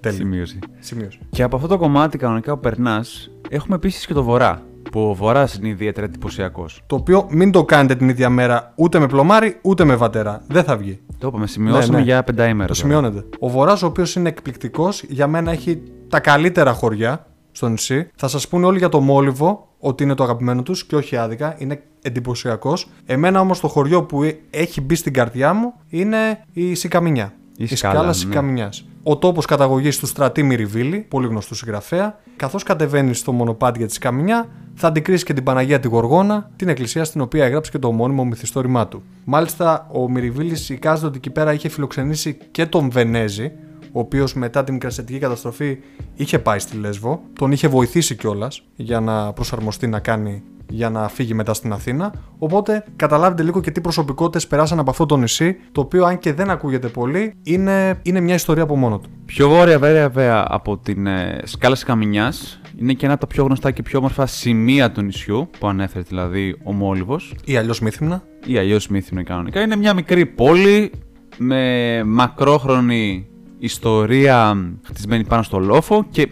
[0.00, 0.18] Τέλειο.
[0.18, 0.58] Σημείωση.
[0.78, 1.18] Σημείωση.
[1.30, 4.62] Και από αυτό το κομμάτι κανονικά που περνάς, έχουμε επίσης και το βορρά.
[4.92, 6.82] Που ο βορρά είναι ιδιαίτερα εντυπωσιακός.
[6.86, 10.42] Το οποίο μην το κάνετε την ίδια μέρα ούτε με πλωμάρι ούτε με βατέρα.
[10.46, 11.00] Δεν θα βγει.
[11.18, 12.02] Το είπαμε, σημειώσαμε Ναι, ναι.
[12.04, 12.66] για πενταήμερα.
[12.68, 12.74] Το τώρα.
[12.74, 13.24] σημειώνεται.
[13.38, 18.10] Ο Βορρά, ο οποίος είναι εκπληκτικός, για μένα έχει τα καλύτερα χωριά στο νησί.
[18.16, 21.54] Θα σας πούνε όλοι για το Μόλιβο, ότι είναι το αγαπημένο τους και όχι άδικα.
[21.58, 22.88] Είναι εντυπωσιακός.
[23.06, 27.32] Εμένα όμως το χωριό που ε- έχει μπει στην καρδιά μου είναι η Σικαμινιά.
[27.56, 28.12] Η Η σκάλα, σκάλα ναι.
[28.12, 28.84] Σικαμινιάς.
[29.02, 32.18] Ο τόπος καταγωγής του Στρατή Μυριβίλη, πολύ γνωστού συγγραφέα.
[32.36, 36.68] Καθώς κατεβαίνει στο μονοπάτι για της Σκαμινιά, θα αντικρίσει και την Παναγία τη Γοργόνα, την
[36.68, 39.02] εκκλησία στην οποία έγραψε και το ομώνυμο μυθιστόρημά του.
[39.24, 43.52] Μάλιστα, ο Μυριβίλης εικάζεται ότι εκεί πέρα είχε φιλοξενήσει και τον Βενέζη,
[43.92, 45.78] ο οποίος μετά την μικρασιατική καταστροφή
[46.14, 51.08] είχε πάει στη Λέσβο, τον είχε βοηθήσει κιόλας για να προσαρμοστεί να κάνει για να
[51.08, 52.12] φύγει μετά στην Αθήνα.
[52.38, 56.32] Οπότε καταλάβετε λίγο και τι προσωπικότητες περάσαν από αυτό το νησί, το οποίο αν και
[56.32, 59.08] δεν ακούγεται πολύ, είναι, είναι μια ιστορία από μόνο του.
[59.26, 63.44] Πιο βόρεια βέβαια από την ε, σκάλα της Καμινιάς είναι και ένα από τα πιο
[63.44, 68.22] γνωστά και πιο όμορφα σημεία του νησιού που ανέφερε δηλαδή ο Μόλιβος Ή αλλιώς Μύθυμνα.
[68.46, 69.60] ή αλλιώς Μύθινο κανονικά.
[69.60, 70.92] Είναι μια μικρή πόλη
[71.36, 73.26] με μακρόχρονη
[73.58, 76.28] ιστορία χτισμένη πάνω στο λόφο και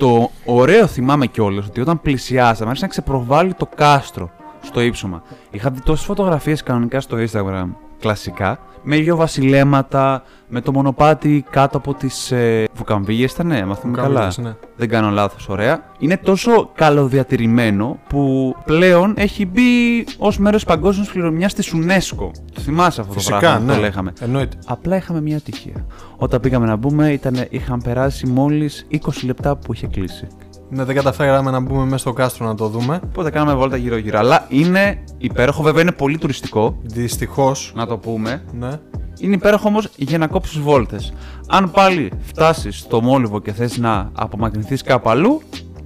[0.00, 5.22] το ωραίο θυμάμαι κιόλας ότι όταν πλησιάσαμε άρχισε να ξεπροβάλλει το κάστρο στο ύψωμα.
[5.50, 7.68] Είχα δει τόσες φωτογραφίες κανονικά στο Instagram
[8.00, 14.00] κλασικά με δύο βασιλέματα, με το μονοπάτι κάτω από τις ε, βουκαμβίγες ήταν, ναι, μαθαίνουμε
[14.00, 14.08] καλά.
[14.08, 14.56] Βουκαμβίγες, ναι.
[14.76, 15.84] Δεν κάνω λάθος, ωραία.
[15.98, 22.30] Είναι τόσο καλοδιατηρημένο που πλέον έχει μπει ως μέρος παγκόσμιας κληρονομιάς της UNESCO.
[22.54, 23.74] Το θυμάσαι αυτό Φυσικά, το πράγμα που ναι.
[23.74, 24.12] το λέγαμε.
[24.20, 24.56] Εννοείται.
[24.66, 25.86] Απλά είχαμε μια ατυχία.
[26.16, 30.26] Όταν πήγαμε να μπούμε, ήταν, είχαν περάσει μόλις 20 λεπτά που είχε κλείσει.
[30.70, 33.00] Ναι, δεν καταφέραμε να μπούμε μέσα στο κάστρο να το δούμε.
[33.04, 34.18] Οπότε κάναμε βόλτα γύρω-γύρω.
[34.18, 37.72] Αλλά είναι υπέροχο, βέβαια είναι πολύ τουριστικό, Δυστυχώς.
[37.76, 38.42] να το πούμε.
[38.52, 38.70] Ναι.
[39.18, 41.12] Είναι υπέροχο όμως για να κόψεις βόλτες.
[41.48, 45.40] Αν πάλι φτάσεις στο Μόλιβο και θες να απομακρυνθείς κάπου αλλού,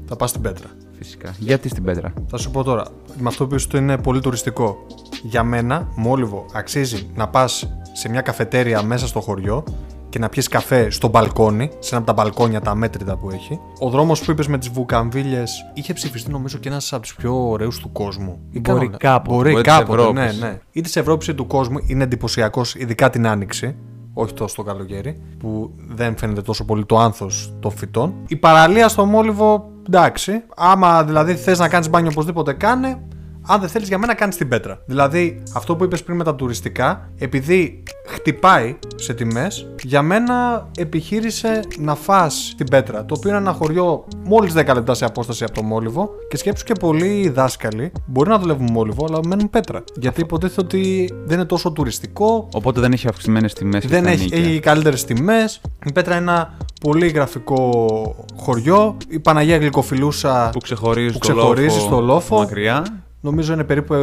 [0.09, 0.67] Θα πας στην πέτρα.
[0.99, 1.35] φυσικά.
[1.39, 2.85] Γιατί στην πέτρα; Θα σου πω τώρα,
[3.19, 4.87] με αυτό που είπες ότι είναι πολύ τουριστικό.
[5.23, 9.65] Για μένα, Μόλιβο, αξίζει να πας σε μια καφετέρια μέσα στο χωριό
[10.15, 13.61] και να πιεις καφέ στο μπαλκόνι, σε ένα από τα μπαλκόνια τα αμέτρητα που έχει.
[13.79, 15.43] Ο δρόμος που είπες με τις βουκαμβίλε
[15.75, 18.39] είχε ψηφιστεί νομίζω και ένας από τους πιο ωραίους του κόσμου.
[18.51, 20.41] Ή Μπορεί κανόνα- κάποτε, Μπορεί μπορεί της κάποτε, ναι, Ευρώπης.
[20.41, 20.59] ναι.
[20.73, 23.77] Ή της Ευρώπης ή του κόσμου είναι εντυπωσιακός, ειδικά την άνοιξη.
[24.15, 28.15] Όχι τόσο το καλοκαίρι, που δεν φαίνεται τόσο πολύ το άνθος των φυτών.
[28.29, 30.43] Η παραλία στο Μόλιβο, εντάξει.
[30.57, 33.03] Άμα δηλαδή θες να κάνεις μπάνιο οπωσδήποτε κάνε.
[33.47, 34.79] Αν δεν θέλεις για μένα, κάνεις την πέτρα.
[34.87, 41.61] Δηλαδή, αυτό που είπες πριν με τα τουριστικά, επειδή χτυπάει σε τιμές, για μένα επιχείρησε
[41.79, 43.05] να φας την πέτρα.
[43.05, 46.65] Το οποίο είναι ένα χωριό μόλις 10 λεπτά σε απόσταση από το Μόλιβο και σκέψου
[46.65, 49.85] και πολλοί δάσκαλοι μπορεί να δουλεύουν Μόλιβο, αλλά μένουν πέτρα.
[49.97, 54.11] Γιατί υποτίθεται ότι δεν είναι τόσο τουριστικό, Οπότε δεν έχει αυξημένες τιμές και δεν στα
[54.11, 54.39] έχει, νίκια.
[54.39, 55.61] έχει καλύτερες τιμές.
[55.85, 58.97] Η πέτρα είναι ένα πολύ γραφικό χωριό.
[59.09, 62.37] Η Παναγία Γλυκοφιλούσα Που ξεχωρίζει, Που στο, ξεχωρίζει λόφο, στο λόφο.
[62.39, 63.04] Μακριά.
[63.25, 63.95] Νομίζω είναι περίπου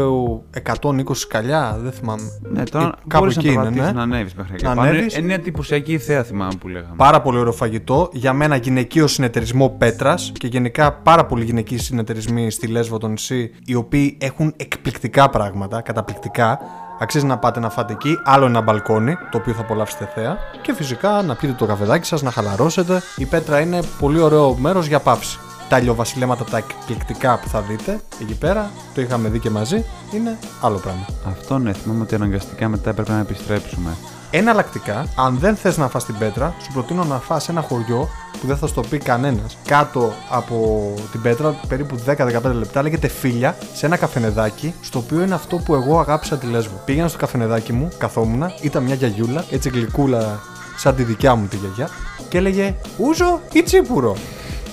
[0.81, 2.39] 120 σκαλιά, δεν θυμάμαι.
[2.41, 3.97] Ναι, τώρα Ε, κάπου μπορείς εκεί να είναι, περπατήσεις, ναι.
[3.97, 4.63] να ανέβεις μέχρι εκεί.
[4.63, 4.89] Να πάνω.
[4.89, 5.15] ανέβεις.
[5.17, 6.93] Είναι μια εντυπωσιακή θέα θυμάμαι που λέγαμε.
[6.95, 8.09] Πάρα πολύ ωραίο φαγητό.
[8.11, 13.51] Για μένα γυναικείο συνεταιρισμό Πέτρας και γενικά πάρα πολλοί γυναικοί συνεταιρισμοί στη Λέσβο το νησί,
[13.65, 16.59] οι οποίοι έχουν εκπληκτικά πράγματα, καταπληκτικά.
[16.99, 18.17] Αξίζει να πάτε να φάτε εκεί.
[18.23, 20.37] Άλλο ένα μπαλκόνι, το οποίο θα απολαύσετε θέα.
[20.61, 23.01] Και φυσικά να πείτε το καφεδάκι σας, να χαλαρώσετε.
[23.17, 25.39] Η Πέτρα είναι πολύ ωραίο μέρος για παύση.
[25.71, 30.37] Τα ηλιοβασιλέματα τα εκπληκτικά που θα δείτε εκεί πέρα, το είχαμε δει και μαζί, είναι
[30.61, 31.05] άλλο πράγμα.
[31.27, 33.95] Αυτό ναι, θυμάμαι ότι αναγκαστικά μετά έπρεπε να επιστρέψουμε.
[34.31, 38.09] Εναλλακτικά, αν δεν θες να φας την πέτρα, σου προτείνω να φας ένα χωριό
[38.41, 39.57] που δεν θα στο πει κανένας.
[39.65, 45.33] Κάτω από την πέτρα, περίπου 10-15 λεπτά, λέγεται Φίλια, σε ένα καφενεδάκι, στο οποίο είναι
[45.33, 46.81] αυτό που εγώ αγάπησα τη Λέσβο.
[46.85, 50.39] Πήγαινα στο καφενεδάκι μου, καθόμουν, ήταν μια γιαγιούλα, έτσι γλυκούλα,
[50.77, 51.89] σαν τη δικιά μου τη γιαγιά,
[52.29, 54.15] και έλεγε Ούζο ή τσίπουρο;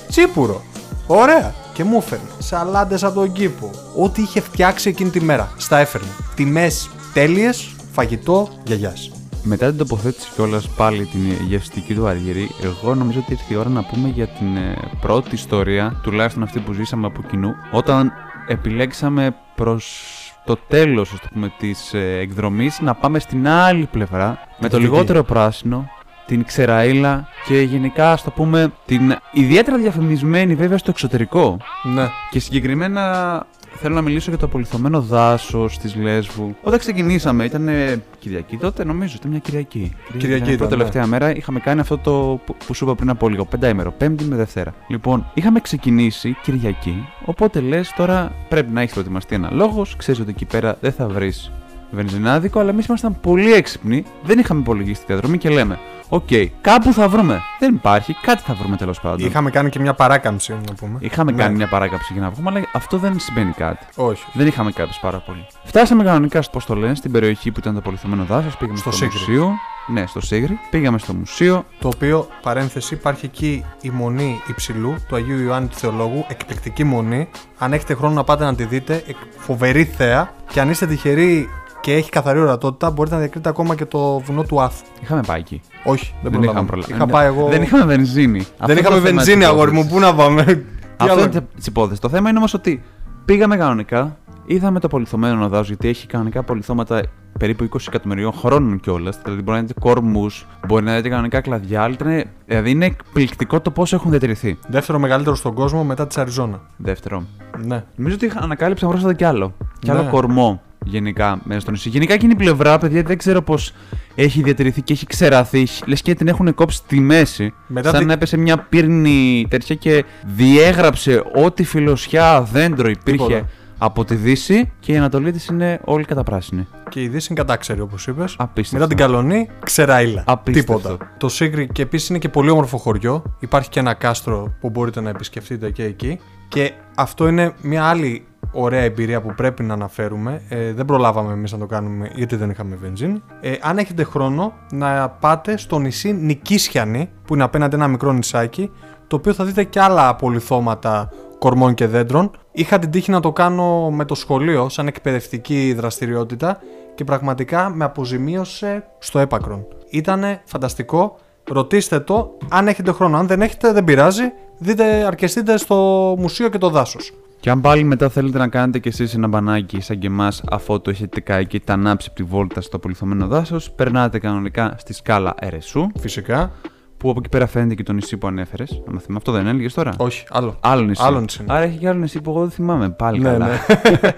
[0.09, 0.63] Τσίπουρο.
[1.11, 1.55] Ωραία.
[1.73, 3.71] Και μου έφερνε σαλάντες από τον κήπο.
[3.97, 5.53] Ό,τι είχε φτιάξει εκείνη τη μέρα.
[5.57, 6.09] Στα έφερνε.
[6.35, 9.11] Τιμές τέλειες, φαγητό γιαγιάς.
[9.43, 13.69] Μετά την τοποθέτηση κιόλας πάλι την γευστική του Αργυρή, εγώ νομίζω ότι ήρθε η ώρα
[13.69, 18.13] να πούμε για την ε, πρώτη ιστορία, τουλάχιστον αυτή που ζήσαμε από κοινού, όταν
[18.49, 20.03] επιλέξαμε προς
[20.45, 24.77] το τέλος, ας το πούμε, της ε, εκδρομής να πάμε στην άλλη πλευρά, με το
[24.77, 24.95] δυτική.
[24.95, 25.91] λιγότερο πράσινο,
[26.29, 31.57] την Ξεραήλα και γενικά, ας το πούμε, την ιδιαίτερα διαφημισμένη βέβαια στο εξωτερικό.
[31.95, 32.09] Ναι.
[32.31, 36.57] Και συγκεκριμένα θέλω να μιλήσω για το απολυθωμένο δάσο της Λέσβου.
[36.63, 39.93] Όταν ξεκινήσαμε, ήταν ε, Κυριακή τότε, νομίζω, ήταν μια Κυριακή.
[40.19, 40.49] Κυριακή ήταν.
[40.49, 40.79] η ήταν, πρώτη ναι.
[40.79, 44.25] τελευταία μέρα είχαμε κάνει αυτό το που, που σου είπα πριν από λίγο, πεντάημερο, Πέμπτη
[44.25, 44.75] με Δευτέρα.
[44.89, 50.31] Λοιπόν, είχαμε ξεκινήσει Κυριακή, οπότε λες τώρα πρέπει να έχεις προετοιμαστεί ένα λόγος, ξέρεις ότι
[50.31, 51.53] εκεί πέρα δεν θα βρεις
[51.91, 55.79] βενζινάδικο, αλλά εμείς ήμασταν πολύ έξυπνοι, δεν είχαμε υπολογίσει τη διαδρομή και λέμε,
[56.11, 56.29] Οκ,
[56.61, 57.41] κάπου θα βρούμε.
[57.59, 59.27] Δεν υπάρχει, κάτι θα βρούμε τέλος πάντων.
[59.27, 60.99] Είχαμε κάνει και μια παράκαμψη, να πούμε.
[61.01, 61.43] Είχαμε Ναι.
[61.43, 63.87] κάνει μια παράκαμψη για να βγούμε, αλλά αυτό δεν σημαίνει κάτι.
[63.97, 64.25] Όχι.
[64.33, 65.47] Δεν είχαμε κάψει πάρα πολύ.
[65.65, 68.57] Φτάσαμε κανονικά στο, πώς το λένε, στην περιοχή που ήταν το απολιθωμένο δάσος.
[68.57, 69.19] Πήγαμε Στο στο, Σίγρη.
[69.19, 69.53] μουσείο.
[69.87, 70.59] Ναι, στο Σίγρη.
[70.71, 71.65] Πήγαμε στο μουσείο.
[71.79, 76.25] Το οποίο, παρένθεση, υπάρχει εκεί η μονή Υψηλού του Αγίου Ιωάννη του Θεολόγου.
[76.29, 77.29] Εκπληκτική μονή.
[77.59, 80.35] Αν έχετε χρόνο να πάτε να τη δείτε, εκ- φοβερή θέα.
[80.53, 81.49] Και αν είστε τυχεροί
[81.81, 84.85] και έχει καθαρή ορατότητα, μπορείτε να διακρίνετε ακόμα και το βουνό του Άθου.
[85.03, 85.61] Είχαμε πάει εκεί.
[85.85, 86.67] Όχι, δεν, είχαμε προλάβαμε.
[86.67, 86.93] προλάβει.
[86.93, 87.47] Είχα πάει εγώ.
[87.49, 88.39] Δεν είχαμε βενζίνη.
[88.39, 89.79] Αυτό δεν είναι είχαμε το θέμα βενζίνη, της αγόρι μου.
[89.81, 90.01] υπόθεσης.
[90.01, 90.63] Πού να πάμε; Τι
[90.97, 91.99] Αυτό άλλο- είναι της υπόθεσης.
[92.01, 92.83] Το θέμα είναι όμως ότι
[93.25, 97.03] πήγαμε κανονικά, είδαμε το απολυθωμένο δάσος, γιατί έχει κανονικά απολυθώματα
[97.39, 99.19] περίπου 20 εκατομμυρίων χρόνων κιόλας.
[99.25, 101.83] Δηλαδή μπορεί να δείτε κορμούς, μπορεί να δείτε κανονικά κλαδιά.
[101.83, 104.59] αλλά ήταν- Δηλαδή είναι εκπληκτικό το πόσο έχουν διατηρηθεί.
[104.69, 106.61] Δεύτερο μεγαλύτερο στον κόσμο μετά της Αριζόνα.
[106.77, 107.23] Δεύτερο.
[107.65, 107.85] Ναι.
[107.97, 109.55] Νομίζω ότι είχα- ανακάλυψα πρόσφατα κι άλλο.
[109.79, 110.09] Κι άλλο Ναι.
[110.11, 111.89] κορμό γενικά μέσα στο νησί.
[111.89, 113.73] Γενικά εκείνη η πλευρά, παιδιά, δεν ξέρω πώς
[114.15, 115.67] έχει διατηρηθεί και έχει ξεραθεί.
[115.87, 117.53] Λες και την έχουν κόψει στη μέση.
[117.67, 123.49] Μετά σαν τη- να έπεσε μια πύρνη τέτοια και διέγραψε ό,τι φιλοσιά δέντρο υπήρχε Τίποτα.
[123.79, 126.67] από τη Δύση και η Ανατολή της είναι όλη καταπράσινη.
[126.89, 128.35] Και η Δύση είναι κατάξερη, όπως είπες.
[128.39, 128.77] Απίστευτο.
[128.87, 130.23] Μετά την Καλονή, ξεραίλα.
[130.27, 130.79] Απίστευτο.
[130.89, 131.11] Τίποτα.
[131.19, 133.23] Το Σίγκρι και επίσης είναι και πολύ όμορφο χωριό.
[133.39, 136.19] Υπάρχει και ένα κάστρο που μπορείτε να επισκεφτείτε και εκεί.
[136.49, 140.43] Και αυτό είναι μια άλλη ωραία εμπειρία που πρέπει να αναφέρουμε.
[140.49, 143.23] Ε, δεν προλάβαμε εμείς να το κάνουμε γιατί δεν είχαμε βενζίνη.
[143.41, 148.71] Ε, αν έχετε χρόνο, να πάτε στο νησί Νικίσιανη, που είναι απέναντι ένα μικρό νησάκι,
[149.07, 152.31] το οποίο θα δείτε και άλλα απολυθώματα κορμών και δέντρων.
[152.53, 156.59] Είχα την τύχη να το κάνω με το σχολείο σαν εκπαιδευτική δραστηριότητα
[156.95, 159.67] και πραγματικά με αποζημίωσε στο έπακρον.
[159.91, 161.17] Ήτανε φανταστικό.
[161.51, 163.17] Ρωτήστε το αν έχετε χρόνο.
[163.17, 164.33] Αν δεν έχετε, δεν πειράζει.
[164.59, 165.75] Δείτε, αρκεστείτε στο
[166.19, 167.13] μουσείο και το δάσος.
[167.41, 170.81] Και αν πάλι μετά θέλετε να κάνετε κι εσείς ένα μπανάκι σαν και εμάς, αφού
[170.81, 174.93] το έχετε κάει και τα ανάψει από τη βόλτα στο απολυθωμένο δάσος, περνάτε κανονικά στη
[174.93, 176.51] σκάλα Ερεσού, Φυσικά.
[176.97, 178.71] που από εκεί πέρα φαίνεται και το νησί που ανέφερες.
[178.71, 180.57] Αν θυμάμαι, αυτό δεν έλεγες τώρα; Όχι, άλλο.
[180.61, 181.03] Άλλο νησί.
[181.05, 181.53] Άλλο νησί είναι.
[181.53, 182.91] Άρα έχει και άλλο νησί που εγώ δεν θυμάμαι.
[182.91, 183.47] Πάλι Ναι, καλά.
[183.47, 183.59] ναι.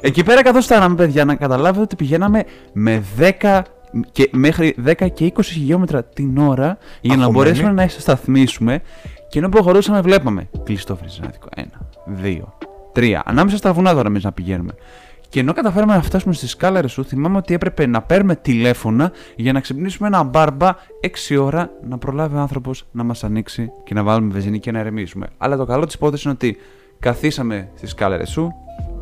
[0.00, 3.02] Εκεί πέρα καθώς φτάναμε, παιδιά, να καταλάβετε ότι πηγαίναμε με
[3.42, 3.60] 10
[4.12, 7.32] και μέχρι 10 και 20 χιλιόμετρα την ώρα για να Αγχωμένοι.
[7.32, 8.80] μπορέσουμε να σταθμίσουμε
[9.28, 11.48] και ενώ προχωρούσαμε βλέπαμε κλειστό φρυζινάδικο.
[11.56, 12.58] Ένα, δύο,
[12.92, 13.22] τρία.
[13.26, 14.72] Ανάμεσα στα βουνά τώρα εμείς να πηγαίνουμε.
[15.28, 19.52] Και ενώ καταφέραμε να φτάσουμε στη σκάλα Ρεσού, θυμάμαι ότι έπρεπε να παίρνουμε τηλέφωνα για
[19.52, 20.74] να ξυπνήσουμε ένα μπάρμπα
[21.30, 24.78] 6 ώρα να προλάβει ο άνθρωπος να μας ανοίξει και να βάλουμε βενζίνη και να
[24.78, 25.26] ερεμήσουμε.
[25.38, 26.56] Αλλά το καλό της υπόθεσης είναι ότι
[26.98, 28.50] καθίσαμε στη σκάλα Ρεσού,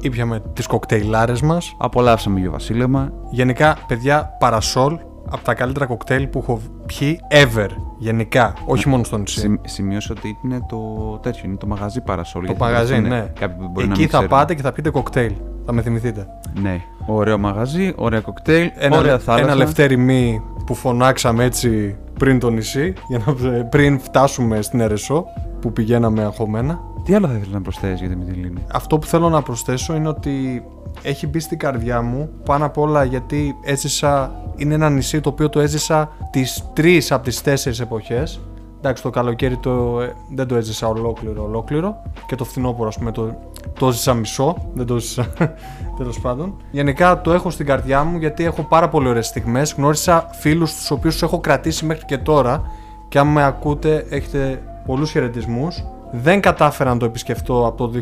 [0.01, 1.77] Ήπιαμε τις κοκτέιλάρες μας.
[1.79, 3.13] απολαύσαμε για βασίλεμα.
[3.31, 4.99] Γενικά, παιδιά, παρασόλ
[5.31, 7.69] από τα καλύτερα κοκτέιλ που έχω πιει ever.
[7.99, 9.41] Γενικά, όχι μόνο στο νησί.
[9.41, 10.79] Συμ, σημείωσα ότι είναι το
[11.23, 12.41] τέτοιο, είναι το μαγαζί παρασόλ.
[12.43, 13.31] Το γιατί μαγαζί, αυτό είναι ναι.
[13.41, 14.37] Κάποιοι που μπορεί να Εκεί μην θα ξέρουν.
[14.39, 15.33] πάτε και θα πείτε κοκτέιλ.
[15.67, 16.27] Θα με θυμηθείτε.
[16.63, 16.81] Ναι.
[17.07, 19.45] Ωραίο μαγαζί, ωραία κοκτέιλ, Ένα, ωραία θάλασσα.
[19.47, 25.25] ένα λευτέρι μη που φωνάξαμε έτσι πριν το νησί, για να, πριν φτάσουμε στην Ερεσό
[25.61, 26.81] που πηγαίναμε αγχωμένα.
[27.05, 30.09] Τι άλλο θα ήθελα να προσθέσεις για τη Μυτιλίνη; Αυτό που θέλω να προσθέσω είναι
[30.09, 30.65] ότι
[31.03, 34.43] έχει μπει στην καρδιά μου πάνω απ' όλα γιατί έζησα.
[34.57, 38.41] Είναι ένα νησί το οποίο το έζησα τις τρεις από τις τέσσερις εποχές
[38.85, 42.03] Εντάξει, το καλοκαίρι το, ε, δεν το έζησα ολόκληρο, ολόκληρο.
[42.27, 43.37] Και το φθινόπωρο, ας πούμε, το,
[43.79, 44.57] το έζησα μισό.
[44.75, 45.33] Δεν το έζησα
[45.99, 46.57] τέλος πάντων.
[46.71, 49.75] Γενικά το έχω στην καρδιά μου γιατί έχω πάρα πολύ ωραίες στιγμές.
[49.77, 52.63] Γνώρισα φίλους τους οποίους έχω κρατήσει μέχρι και τώρα.
[53.09, 55.85] Και αν με ακούτε, έχετε πολλούς χαιρετισμούς.
[56.17, 58.01] Δεν κατάφερα να το επισκεφτώ από το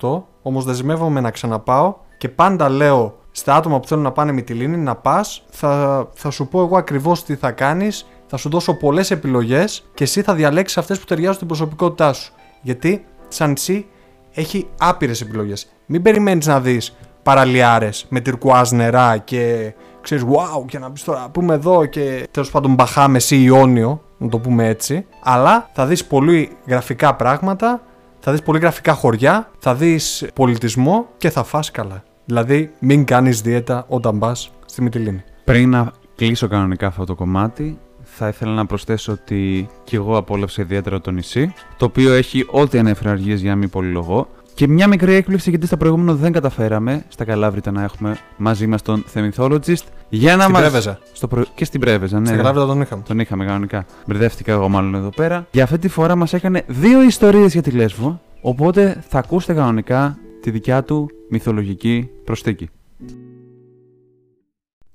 [0.00, 4.40] 2018, όμως δεσμεύομαι να ξαναπάω και πάντα λέω στα άτομα που θέλουν να πάνε με
[4.40, 8.48] τη λίνη να πας, θα, θα σου πω εγώ ακριβώς τι θα κάνεις θα σου
[8.48, 12.32] δώσω πολλές επιλογές και εσύ θα διαλέξεις αυτές που ταιριάζουν στην προσωπικότητά σου.
[12.62, 13.86] Γιατί σαν νησί
[14.32, 15.66] έχει άπειρες επιλογές.
[15.86, 21.28] Μην περιμένεις να δεις παραλιάρες με τυρκουάζ νερά και ξέρεις, wow, και να μπεις τώρα,
[21.32, 25.06] πούμε εδώ και τέλος πάντων Μπαχάμε ή Ιόνιο, να το πούμε έτσι.
[25.22, 27.82] Αλλά θα δεις πολύ γραφικά πράγματα,
[28.20, 32.02] θα δεις πολύ γραφικά χωριά, θα δεις πολιτισμό και θα φας καλά.
[32.24, 35.22] Δηλαδή, μην κάνεις δίαιτα όταν πας στη Μυτιλίνη.
[35.44, 40.62] Πριν να κλείσω κανονικά αυτό το κομμάτι, θα ήθελα να προσθέσω ότι και εγώ απόλαυσα
[40.62, 44.28] ιδιαίτερα το νησί, το οποίο έχει ό,τι ανέφερα αργίε για να μην πολυλογώ.
[44.54, 48.82] Και μια μικρή έκπληξη γιατί στα προηγούμενα δεν καταφέραμε στα Καλάβρητα να έχουμε μαζί μας
[48.82, 49.84] τον Themythologist.
[50.08, 50.62] Για να στην μας...
[50.62, 50.98] Πρέβεζα.
[51.12, 51.44] Στο προ...
[51.54, 52.26] Και στην Πρέβεζα, ναι.
[52.26, 53.02] Στην Καλάβρητα τον είχαμε.
[53.06, 53.86] Τον είχαμε κανονικά.
[54.06, 55.46] Μπερδεύτηκα εγώ μάλλον εδώ πέρα.
[55.50, 58.20] Για αυτή τη φορά μας έκανε δύο ιστορίες για τη Λέσβο.
[58.40, 62.68] Οπότε θα ακούσετε κανονικά τη δικιά του μυθολογική προσθήκη.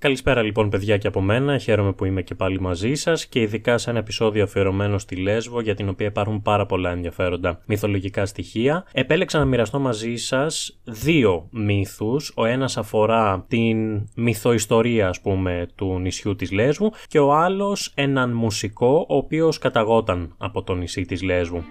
[0.05, 3.77] Καλησπέρα λοιπόν παιδιά και από μένα, χαίρομαι που είμαι και πάλι μαζί σας και ειδικά
[3.77, 8.85] σε ένα επεισόδιο αφιερωμένο στη Λέσβο για την οποία υπάρχουν πάρα πολλά ενδιαφέροντα μυθολογικά στοιχεία.
[8.91, 15.99] Επέλεξα να μοιραστώ μαζί σας δύο μύθους, ο ένας αφορά την μυθοϊστορία ας πούμε του
[15.99, 21.23] νησιού της Λέσβου και ο άλλος έναν μουσικό ο οποίος καταγόταν από το νησί της
[21.23, 21.63] Λέσβου.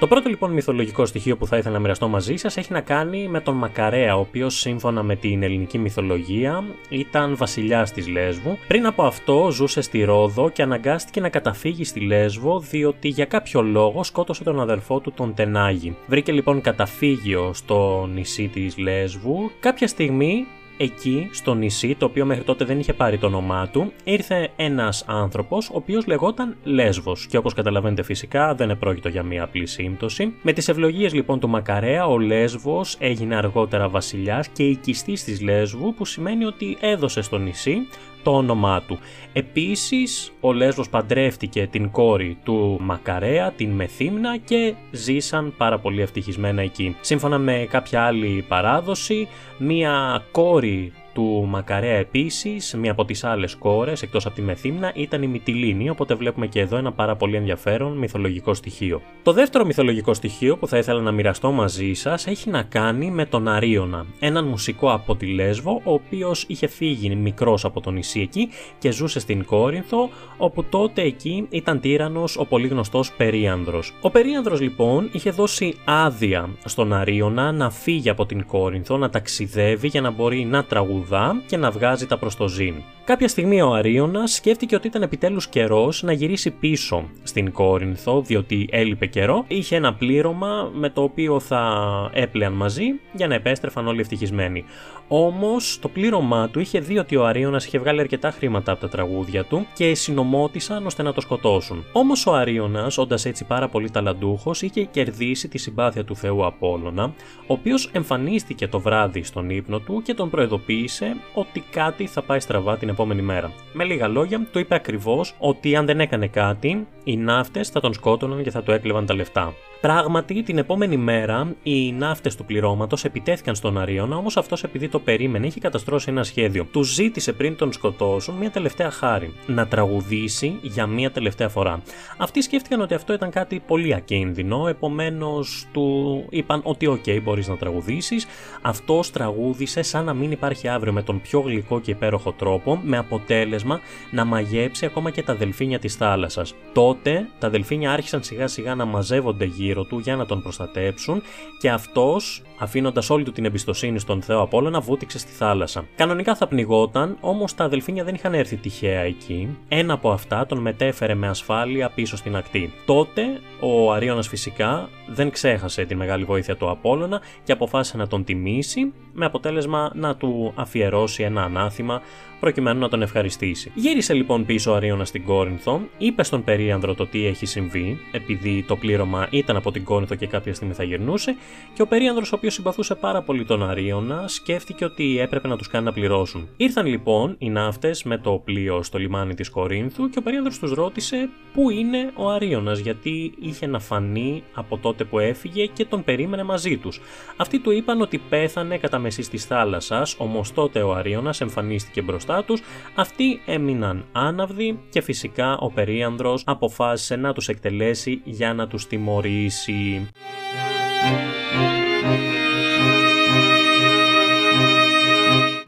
[0.00, 3.28] Το πρώτο λοιπόν μυθολογικό στοιχείο που θα ήθελα να μοιραστώ μαζί σας έχει να κάνει
[3.28, 8.58] με τον Μακαρέα, ο οποίος σύμφωνα με την ελληνική μυθολογία ήταν βασιλιάς της Λέσβου.
[8.68, 13.62] Πριν από αυτό ζούσε στη Ρόδο και αναγκάστηκε να καταφύγει στη Λέσβο διότι για κάποιο
[13.62, 15.96] λόγο σκότωσε τον αδελφό του τον Τενάγη.
[16.06, 19.50] Βρήκε λοιπόν καταφύγιο στο νησί της Λέσβου.
[19.60, 20.46] Κάποια στιγμή
[20.78, 25.04] εκεί στο νησί, το οποίο μέχρι τότε δεν είχε πάρει το όνομά του, ήρθε ένας
[25.06, 27.26] άνθρωπος, ο οποίος λεγόταν Λέσβος.
[27.26, 30.32] Και όπως καταλαβαίνετε, φυσικά δεν επρόκειτο για μία απλή σύμπτωση.
[30.42, 35.94] Με τις ευλογίες λοιπόν του Μακαρέα, ο Λέσβος έγινε αργότερα βασιλιάς και οικιστής της Λέσβου,
[35.94, 37.88] που σημαίνει ότι έδωσε στο νησί
[38.22, 38.98] το όνομά του.
[39.32, 46.62] Επίσης, ο Λέσβος παντρεύτηκε την κόρη του Μακαρέα, την Μεθύμνα και ζήσαν πάρα πολύ ευτυχισμένα
[46.62, 46.96] εκεί.
[47.00, 49.28] Σύμφωνα με κάποια άλλη παράδοση,
[49.58, 55.22] μία κόρη του Μακαρέα επίσης, μία από τις άλλες κόρες, εκτός από τη Μεθύμνα, ήταν
[55.22, 59.00] η Μυτιλίνη, οπότε βλέπουμε και εδώ ένα πάρα πολύ ενδιαφέρον μυθολογικό στοιχείο.
[59.22, 63.24] Το δεύτερο μυθολογικό στοιχείο που θα ήθελα να μοιραστώ μαζί σας έχει να κάνει με
[63.24, 68.20] τον Αρίωνα, έναν μουσικό από τη Λέσβο, ο οποίος είχε φύγει μικρός από το νησί
[68.20, 73.92] εκεί και ζούσε στην Κόρινθο, όπου τότε εκεί ήταν τύρανο ο πολύ γνωστός Περίανδρος.
[74.00, 79.88] Ο Περίανδρος λοιπόν είχε δώσει άδεια στον Αρίωνα να φύγει από την Κόρινθο, να ταξιδεύει
[79.88, 80.64] για να μπορεί να
[81.08, 82.74] τραγουδήσει και να βγάζει τα προς το ζήν.
[83.04, 88.68] Κάποια στιγμή ο Αρίωνας σκέφτηκε ότι ήταν επιτέλους καιρός να γυρίσει πίσω στην Κόρινθο διότι
[88.70, 89.44] έλειπε καιρό.
[89.48, 94.64] Είχε ένα πλήρωμα με το οποίο θα έπλεαν μαζί για να επέστρεφαν όλοι ευτυχισμένοι.
[95.10, 98.88] Όμως το πλήρωμά του είχε δει ότι ο Αρίωνας είχε βγάλει αρκετά χρήματα από τα
[98.88, 101.84] τραγούδια του και συνομότησαν ώστε να το σκοτώσουν.
[101.92, 107.04] Όμως ο Αρίωνας, όντας έτσι πάρα πολύ ταλαντούχος, είχε κερδίσει τη συμπάθεια του Θεού Απόλωνα,
[107.46, 112.40] ο οποίος εμφανίστηκε το βράδυ στον ύπνο του και τον προειδοποίησε ότι κάτι θα πάει
[112.40, 113.52] στραβά την επόμενη μέρα.
[113.72, 117.92] Με λίγα λόγια, του είπε ακριβώς ότι αν δεν έκανε κάτι, οι ναύτες θα τον
[117.92, 119.54] σκότωναν και θα του έκλεβαν τα λεφτά.
[119.80, 124.98] Πράγματι, την επόμενη μέρα οι ναύτες του πληρώματος επιτέθηκαν στον Αρίωνα, όμως αυτός επειδή το
[124.98, 126.64] περίμενε είχε καταστρώσει ένα σχέδιο.
[126.64, 129.34] Του ζήτησε πριν τον σκοτώσουν μια τελευταία χάρη.
[129.46, 131.82] Να τραγουδήσει για μια τελευταία φορά.
[132.16, 137.48] Αυτοί σκέφτηκαν ότι αυτό ήταν κάτι πολύ ακίνδυνο, επομένως του είπαν ότι OK, okay, μπορείς
[137.48, 138.26] να τραγουδήσεις.
[138.62, 142.96] Αυτός τραγούδησε σαν να μην υπάρχει αύριο με τον πιο γλυκό και υπέροχο τρόπο, με
[142.96, 146.54] αποτέλεσμα να μαγέψει ακόμα και τα δελφίνια της θάλασσας.
[146.72, 151.22] Τότε τα δελφίνια άρχισαν σιγά σιγά να μαζεύονται γύρω γύρω του για να τον προστατέψουν
[151.60, 155.84] και αυτός αφήνοντας όλη του την εμπιστοσύνη στον Θεό Απόλλωνα βούτηξε στη θάλασσα.
[155.96, 159.56] Κανονικά θα πνιγόταν, όμως τα δελφίνια δεν είχαν έρθει τυχαία εκεί.
[159.68, 162.72] Ένα από αυτά τον μετέφερε με ασφάλεια πίσω στην ακτή.
[162.86, 163.22] Τότε
[163.60, 168.92] ο Αρίωνας φυσικά δεν ξέχασε τη μεγάλη βοήθεια του Απόλλωνα και αποφάσισε να τον τιμήσει
[169.12, 172.02] με αποτέλεσμα να του αφιερώσει ένα ανάθημα
[172.40, 173.72] προκειμένου να τον ευχαριστήσει.
[173.74, 178.64] Γύρισε λοιπόν πίσω ο Αρίωνα στην Κόρινθο, είπε στον περίανδρο το τι έχει συμβεί, επειδή
[178.68, 181.36] το πλήρωμα ήταν από την Κόρινθο και κάποια στιγμή θα γυρνούσε,
[181.74, 185.68] και ο περίανδρος, ο οποίος συμπαθούσε πάρα πολύ τον Αρίωνα, σκέφτηκε ότι έπρεπε να τους
[185.68, 186.48] κάνει να πληρώσουν.
[186.56, 190.72] Ήρθαν λοιπόν οι ναύτες με το πλοίο στο λιμάνι της Κορίνθου και ο περίανδρος τους
[190.72, 196.04] ρώτησε πού είναι ο Αρίωνα, γιατί είχε να φανεί από τότε που έφυγε και τον
[196.04, 197.00] περίμενε μαζί τους.
[197.36, 202.44] Αυτοί του είπαν ότι πέθανε κατά μεσή της θάλασσας, όμως τότε ο Αρίωνα εμφανίστηκε μπροστά
[202.44, 202.62] τους,
[202.94, 209.47] αυτοί έμειναν άναυδοι και φυσικά ο περίανδρος αποφάσισε να τους εκτελέσει για να τους τιμωρήσει.
[209.50, 210.06] see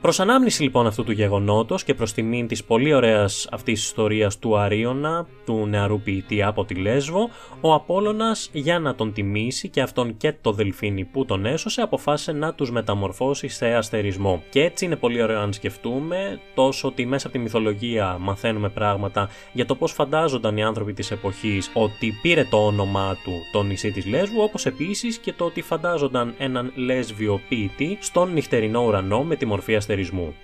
[0.00, 4.58] Προς ανάμνηση λοιπόν αυτού του γεγονότος και προς τιμήν της πολύ ωραίας αυτής ιστορίας του
[4.58, 10.16] Αρίωνα, του νεαρού ποιητή από τη Λέσβο, ο Απόλλωνας για να τον τιμήσει και αυτόν
[10.16, 14.42] και το δελφίνι που τον έσωσε αποφάσισε να τους μεταμορφώσει σε αστερισμό.
[14.50, 19.28] Και έτσι είναι πολύ ωραίο αν σκεφτούμε τόσο ότι μέσα από τη μυθολογία μαθαίνουμε πράγματα
[19.52, 23.90] για το πώς φαντάζονταν οι άνθρωποι της εποχής ότι πήρε το όνομά του το νησί
[23.90, 29.36] της Λέσβου όπως επίσης και το ότι φαντάζονταν έναν λέσβιο ποιητή στον νυχτερινό ουρανό με
[29.36, 30.34] τη μορφή αστερισμού αστερισμού.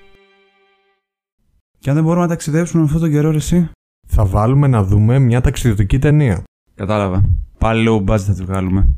[1.78, 3.70] Και αν δεν μπορούμε να ταξιδέψουμε αυτό τον καιρό, εσύ;
[4.08, 6.44] Θα βάλουμε να δούμε μια ταξιδιωτική ταινία.
[6.74, 7.24] Κατάλαβα.
[7.58, 8.88] Πάλι λόγω μπάτζ θα τη βγάλουμε.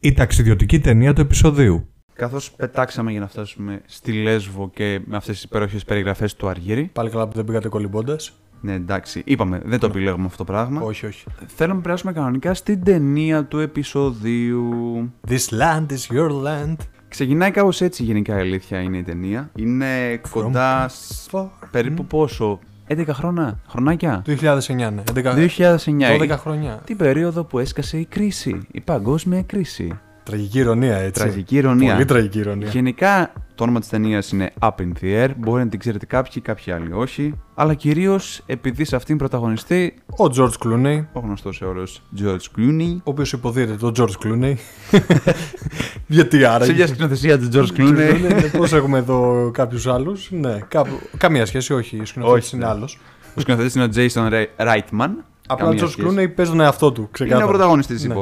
[0.00, 1.86] Η ταξιδιωτική ταινία του επεισοδίου.
[2.14, 6.90] Καθώς πετάξαμε για να φτάσουμε στη Λέσβο και με αυτές τις υπέροχες περιγραφές του Αργύρι.
[6.92, 8.32] Πάλι καλά που δεν πήγατε κολυμπώντας.
[8.64, 10.80] Ναι, εντάξει, είπαμε, δεν το επιλέγουμε αυτό το πράγμα.
[10.80, 11.24] Όχι, όχι.
[11.46, 14.64] Θέλω να περάσουμε κανονικά στην ταινία του επεισοδίου.
[15.28, 16.76] This land is your land.
[17.08, 19.50] Ξεκινάει κάπως έτσι γενικά η αλήθεια είναι η ταινία.
[19.56, 24.30] Είναι κοντά σ- For- περίπου πόσο, 11 χρόνια, χρονάκια; 2009,
[24.76, 25.02] ναι.
[25.14, 25.48] 11...
[25.48, 26.20] 2009.
[26.20, 26.80] 12 χρόνια.
[26.84, 29.98] Την περίοδο που έσκασε η κρίση, η παγκόσμια κρίση.
[30.24, 31.22] Τραγική ηρωνία, έτσι.
[31.22, 31.92] Τραγική ηρωνία.
[31.92, 32.68] Πολύ τραγική ηρωνία.
[32.68, 36.42] Γενικά το όνομα της ταινίας είναι Up in the Air, μπορεί να την ξέρετε κάποιοι,
[36.42, 37.34] κάποιοι άλλοι όχι.
[37.54, 42.96] Αλλά κυρίως επειδή σε αυτήν πρωταγωνιστεί Ο George Clooney, ο γνωστός όρος George Clooney.
[42.96, 44.54] ο οποίος υποδίεται τον George Clooney.
[46.06, 46.64] Γιατί άρα.
[46.64, 48.14] Σε μια σκηνοθεσία του George Clooney.
[48.56, 50.28] Πώς έχουμε εδώ κάποιους άλλους.
[50.30, 50.98] Ναι, κάπου...
[51.16, 52.00] καμία σχέση, όχι.
[52.00, 52.70] Ο σκηνοθέτης Όχι, είναι ναι.
[52.70, 52.98] άλλος.
[53.34, 55.10] Ο σκηνοθέτης είναι ο Jason Ray- Reitman.
[55.46, 56.08] Απλά ο Καμία George σχέση.
[56.10, 57.00] Clooney παίζει τον εαυτό του.
[57.00, 57.44] Είναι Ξεκάθαρα.
[57.44, 58.14] ο πρωταγωνιστής της Ναι.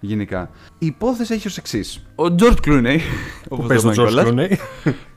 [0.00, 0.16] Υπόθεσης.
[0.16, 0.50] Γενικά.
[0.78, 2.06] Η υπόθεση έχει ως εξής.
[2.14, 2.98] Ο George Clooney,
[3.48, 4.56] Που όπως παίζει το τον George κιόλας, Clooney.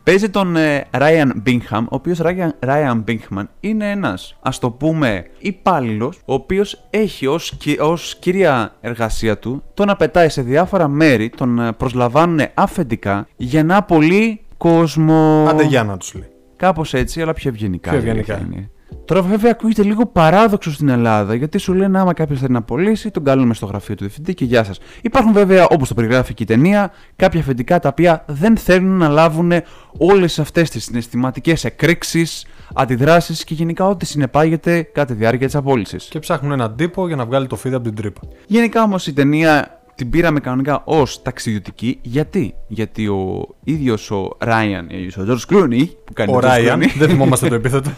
[0.04, 5.26] παίζει τον ε, Ryan Bingham, ο οποίος Ryan, Ryan Bingham είναι ένας, ας το πούμε,
[5.40, 10.88] υπάλληλος, ο οποίος έχει ως, κυ- ως κυρία εργασία του το να πετάει σε διάφορα
[10.88, 15.46] μέρη, τον ε, προσλαμβάνουν αφεντικά για να απολύει κόσμο.
[15.50, 16.28] Άντε για να τους λέει.
[16.56, 17.92] Κάπως έτσι, αλλά πιο ευγενικά.
[17.92, 18.58] Πιο η αλήθεια ευγενικά.
[18.58, 18.70] είναι.
[19.06, 23.12] Τώρα, βέβαια, ακούγεται λίγο παράδοξο στην Ελλάδα, γιατί σου λένε άμα κάποιος θέλει να πωλήσει,
[23.12, 24.80] τον καλούμε στο γραφείο του διευθυντή και γεια σας.
[25.02, 29.08] Υπάρχουν, βέβαια, όπως το περιγράφει και η ταινία, κάποια αφεντικά τα οποία δεν θέλουν να
[29.08, 29.52] λάβουν
[29.98, 36.04] όλες αυτές τις συναισθηματικές εκρήξεις, αντιδράσεις και γενικά ό,τι συνεπάγεται κατά τη διάρκεια της απόλυσης.
[36.04, 38.22] Και ψάχνουν έναν τύπο για να βγάλει το φίδι από την τρύπα.
[38.48, 42.00] Γενικά όμως η ταινία την πήραμε κανονικά ως ταξιδιωτική.
[42.02, 46.82] Γιατί; Γιατί ο ίδιος ο Ράιαν, ο George Clooney, που κάνει Ο τον George Ράιαν,
[46.82, 47.90] Clooney, δεν θυμόμαστε το επίθετο.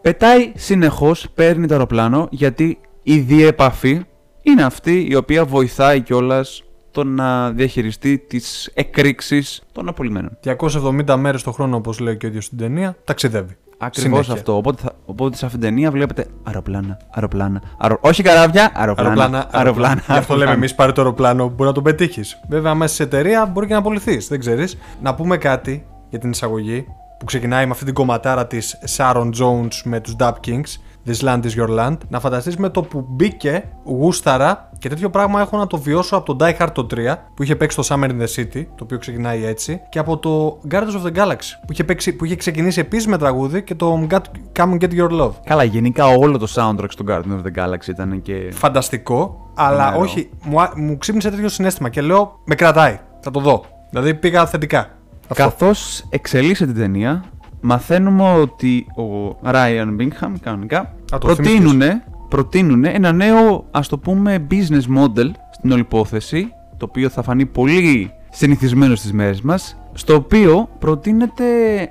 [0.00, 4.02] Πετάει συνεχώς, παίρνει το αεροπλάνο γιατί η διέπαφη
[4.42, 10.38] είναι αυτή η οποία βοηθάει κιόλας το να διαχειριστεί τις εκρήξεις των απολυμμένων.
[10.44, 13.56] 270 μέρες το χρόνο, όπως λέει και ο ίδιος στην ταινία, ταξιδεύει.
[13.80, 14.32] Ακριβώς Συνέχεια.
[14.34, 14.56] αυτό.
[14.56, 17.62] Οπότε, θα, οπότε σε αυτήν την ταινία βλέπετε αεροπλάνα, αεροπλάνα.
[17.78, 19.08] αερο- Όχι καράβια, αεροπλάνα.
[19.10, 19.94] Αεροπλάνα, αεροπλάνα.
[19.94, 20.52] Γι' αυτό λέμε αεροπλάνα.
[20.52, 22.40] εμείς πάρε το αεροπλάνο που μπορεί να το πετύχεις.
[22.48, 24.28] Βέβαια, μέσα σε εταιρεία μπορεί και να απολυθείς.
[24.28, 24.76] Δεν ξέρεις.
[25.02, 26.86] Να πούμε κάτι για την εισαγωγή
[27.18, 30.80] που ξεκινάει με αυτή την κομματάρα της Sharon Jones με τους Dub Kings.
[31.06, 31.96] This land is your land.
[32.08, 36.34] Να φανταστείς με το που μπήκε γούσταρα και τέτοιο πράγμα έχω να το βιώσω από
[36.34, 36.96] το Die Hard το 3
[37.34, 40.60] που είχε παίξει το Summer in the City, το οποίο ξεκινάει έτσι, και από το
[40.70, 44.06] Guardians of the Galaxy που είχε, παίξει, που είχε ξεκινήσει επίσης με τραγούδι και το
[44.10, 45.30] Got- Come and Get Your Love.
[45.44, 48.50] Καλά, γενικά όλο το soundtrack στο Guardian of the Galaxy ήταν και.
[48.52, 53.30] φανταστικό, αλλά Ναι, όχι, μου, α- μου ξύπνησε τέτοιο συνέστημα και λέω με κρατάει, θα
[53.30, 53.64] το δω.
[53.90, 54.88] Δηλαδή πήγα θετικά.
[55.28, 55.34] Αυτό.
[55.34, 57.24] Καθώς εξελίσσεται την ταινία,
[57.60, 64.96] μαθαίνουμε ότι ο Ryan Bingham κανονικά το προτείνουνε, προτείνουνε ένα νέο ας το πούμε business
[64.98, 70.68] model στην όλη υπόθεση το οποίο θα φανεί πολύ συνηθισμένο στις μέρες μας στο οποίο
[70.78, 71.44] προτείνεται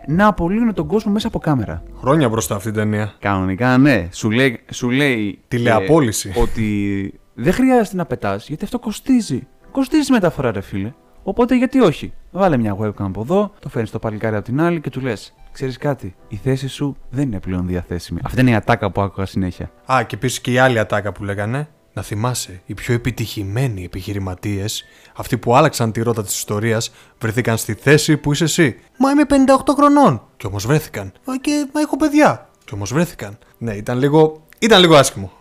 [0.08, 1.84] να απολύουν τον κόσμο μέσα από κάμερα.
[2.00, 3.14] Χρόνια μπροστά αυτή η ταινία.
[3.20, 4.08] Κανονικά, ναι.
[4.12, 6.32] Σου λέει, σου λέει Τηλεαπόλυση.
[6.36, 9.48] ε, ότι δεν χρειάζεται να πετάς γιατί αυτό κοστίζει.
[9.72, 10.94] Κοστίζει μεταφορά, ρε φίλε.
[11.30, 14.82] Οπότε γιατί όχι; Βάλε μια webcam από εδώ, το φέρνεις το παλικάρι από την άλλη
[14.82, 18.20] και του λες: Ξέρεις κάτι, η θέση σου δεν είναι πλέον διαθέσιμη.
[18.24, 19.72] Αυτή είναι η ατάκα που άκουγα συνέχεια.
[19.94, 21.68] Α, και επίσης και η άλλη ατάκα που λέγανε.
[21.94, 27.74] Να θυμάσαι, οι πιο επιτυχημένοι επιχειρηματίες, αυτοί που άλλαξαν τη ρότα της ιστορίας, βρεθήκαν στη
[27.74, 28.80] θέση που είσαι εσύ.
[28.98, 30.22] Μα είμαι 58 χρονών.
[30.38, 31.12] Κι όμως βρέθηκαν.
[31.26, 32.50] Μα και μα έχω παιδιά.
[32.66, 33.38] Κι όμως βρέθηκαν.
[33.58, 34.44] Ναι, ήταν λίγο.
[34.60, 35.32] ήταν λίγο άσχημο.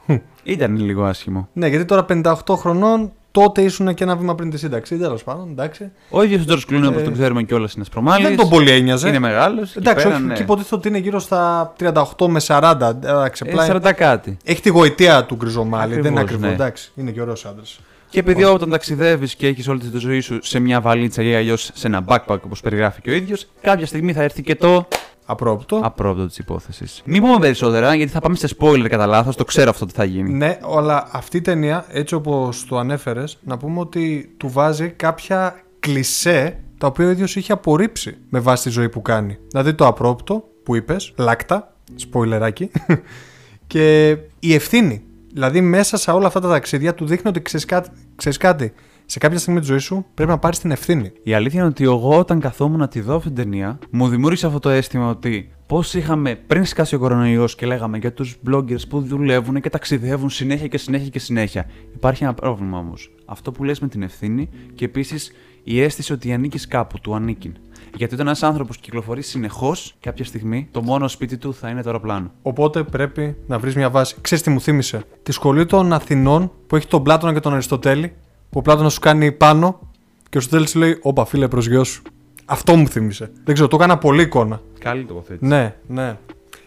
[0.42, 1.48] Ήταν λίγο άσχημο.
[1.52, 4.96] ναι, γιατί τώρα 58 χρονών, τότε ήσουν και ένα βήμα πριν τη σύνταξη.
[4.96, 5.90] Τέλος πάντων, εντάξει.
[6.10, 8.24] Ο ίδιο ο Τζορτ Κλούνι, όπω τον ξέρουμε κιόλας, είναι σπρωμάλι.
[8.24, 9.08] Ε, Δεν τον πολύ ένοιαζε.
[9.08, 9.76] Είναι μεγάλος.
[9.76, 11.72] Εντάξει, όχι, και υποτίθεται ότι είναι γύρω στα
[12.16, 12.90] 38 με 40.
[13.02, 14.36] Εντάξει, Ε, απλά 40 κάτι.
[14.44, 15.94] Έχει τη γοητεία του γκριζομάλι.
[15.94, 16.48] δεν είναι Ακριβώς, ακριβώς.
[16.48, 16.54] ναι.
[16.54, 17.80] Εντάξει, είναι και ωραίος άντρας.
[18.08, 21.70] Και επειδή όταν ταξιδεύεις και έχεις όλη τη ζωή σου σε μια βαλίτσα ή αλλιώς
[21.74, 24.88] σε ένα backpack όπως περιγράφει και ο ίδιος, κάποια στιγμή θα έρθει και το
[25.26, 25.80] Απρόπτω.
[25.82, 27.02] απρόπτο της υπόθεσης.
[27.04, 30.04] Μην πούμε περισσότερα γιατί θα πάμε σε spoiler κατά λάθος, το ξέρω αυτό τι θα
[30.04, 30.32] γίνει.
[30.32, 35.60] Ναι, αλλά αυτή η ταινία, έτσι όπως το ανέφερες, να πούμε ότι του βάζει κάποια
[35.80, 39.38] κλισέ τα οποία ο ίδιος είχε απορρίψει με βάση τη ζωή που κάνει.
[39.48, 42.70] Δηλαδή το απρόπτο που είπες, λάκτα, σποιλεράκι,
[43.66, 45.04] και η ευθύνη.
[45.32, 48.72] Δηλαδή μέσα σε όλα αυτά τα ταξίδια του δείχνει ότι ξέρεις κάτι, ξέρεις κάτι.
[49.08, 51.12] Σε κάποια στιγμή της ζωής σου πρέπει να πάρεις την ευθύνη.
[51.22, 54.46] Η αλήθεια είναι ότι εγώ όταν καθόμουν να τη δω αυτή την ταινία, μου δημιούργησε
[54.46, 58.88] αυτό το αίσθημα ότι πώς είχαμε πριν σκάσει ο κορονοϊός και λέγαμε για τους bloggers
[58.88, 61.66] που δουλεύουν και ταξιδεύουν συνέχεια και συνέχεια και συνέχεια.
[61.94, 63.10] Υπάρχει ένα πρόβλημα όμως.
[63.26, 65.32] Αυτό που λες με την ευθύνη και επίσης
[65.64, 67.52] η αίσθηση ότι ανήκεις κάπου, του ανήκει.
[67.96, 71.88] Γιατί όταν ένας άνθρωπος κυκλοφορεί συνεχώς, κάποια στιγμή το μόνο σπίτι του θα είναι το
[71.88, 72.30] αεροπλάνο.
[72.42, 74.16] Οπότε πρέπει να βρεις μια βάση.
[74.20, 78.12] Ξέρεις τι μου θύμισε; Τη σχολή των Αθηνών που έχει τον Πλάτωνα και τον Αριστοτέλη.
[78.56, 79.78] Που ο Πλάτωνας σου κάνει πάνω
[80.12, 82.02] και ο Αριστοτέλη σου λέει: Όπα, φίλε, προς γιος σου.
[82.44, 83.30] Αυτό μου θύμισε.
[83.44, 84.60] Δεν ξέρω, το έκανα πολύ εικόνα.
[84.78, 85.50] Καλή τοποθέτηση.
[85.50, 86.18] Ναι, ναι.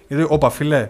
[0.07, 0.89] Γιατί, όπα, φίλε,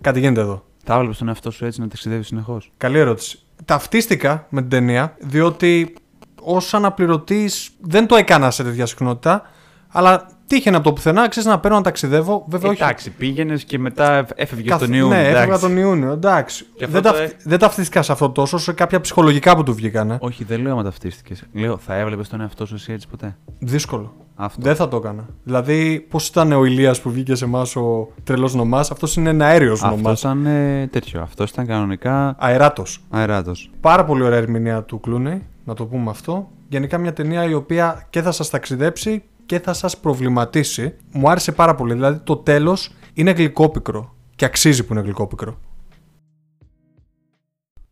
[0.00, 0.64] κάτι γίνεται εδώ.
[0.84, 3.38] Θα έβλεπε τον εαυτό σου έτσι να ταξιδεύεις συνεχώς; Καλή ερώτηση.
[3.64, 5.94] Ταυτίστηκα με την ταινία, διότι
[6.42, 9.42] ως αναπληρωτής δεν το έκανα σε τέτοια συχνότητα,
[9.88, 12.44] αλλά τύχαινε από το πουθενά, ξέρεις να παίρνω να ταξιδεύω.
[12.48, 12.82] Βέβαια, όχι.
[12.82, 15.08] Εντάξει, πήγαινες και μετά έφευγες Καθ- τον Ιούνιο.
[15.16, 15.60] Ναι, έφευγα εντάξει.
[15.66, 16.12] τον Ιούνιο.
[16.12, 16.64] Εντάξει.
[16.76, 19.62] Και αυτό Δεν, το ταυτ- έ- δεν ταυτίστηκα σε αυτό τόσο, σε κάποια ψυχολογικά που
[19.62, 20.18] του βγήκανε.
[20.20, 21.34] Όχι, δεν λέω άμα ταυτίστηκε.
[21.52, 24.14] Λέω, θα έβλεπες τον εαυτό σου εσύ έτσι ποτέ; Δύσκολο.
[24.40, 24.60] Αυτό.
[24.62, 25.26] Δεν θα το έκανα.
[25.44, 29.46] Δηλαδή, πώς ήταν ο Ηλίας που βγήκε σε εμάς ο τρελός νομάς, αυτός είναι ένα
[29.46, 30.18] αέριος Αυτό νομάς.
[30.20, 31.20] ήταν ε, τέτοιο.
[31.22, 33.00] Αυτό ήταν κανονικά Αεράτος.
[33.10, 33.70] αεράτος.
[33.80, 36.48] Πάρα πολύ ωραία ερμηνεία του Κλούνεϊ, να το πούμε αυτό.
[36.68, 40.94] Γενικά μια ταινία η οποία και θα σας ταξιδέψει και θα σας προβληματίσει.
[41.12, 41.92] Μου άρεσε πάρα πολύ.
[41.92, 44.14] Δηλαδή το τέλος είναι γλυκόπικρο.
[44.36, 45.58] Και αξίζει που είναι γλυκόπικρο.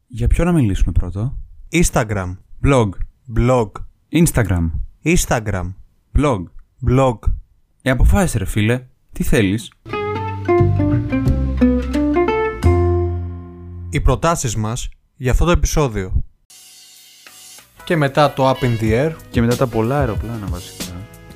[0.07, 1.37] Για ποιο να μιλήσουμε πρώτο;
[1.73, 2.37] Instagram.
[2.65, 2.89] Blog.
[3.37, 3.71] Blog.
[4.13, 4.71] Instagram.
[5.05, 5.75] Instagram.
[6.19, 6.43] Blog.
[6.89, 7.19] Blog.
[7.83, 8.87] Ε, αποφάσισε ρε φίλε.
[9.13, 9.73] Τι θέλεις;
[13.91, 16.23] Οι προτάσεις μας για αυτό το επεισόδιο.
[17.85, 20.86] Και μετά το Up in the Air, Και μετά τα πολλά αεροπλάνα βασικά.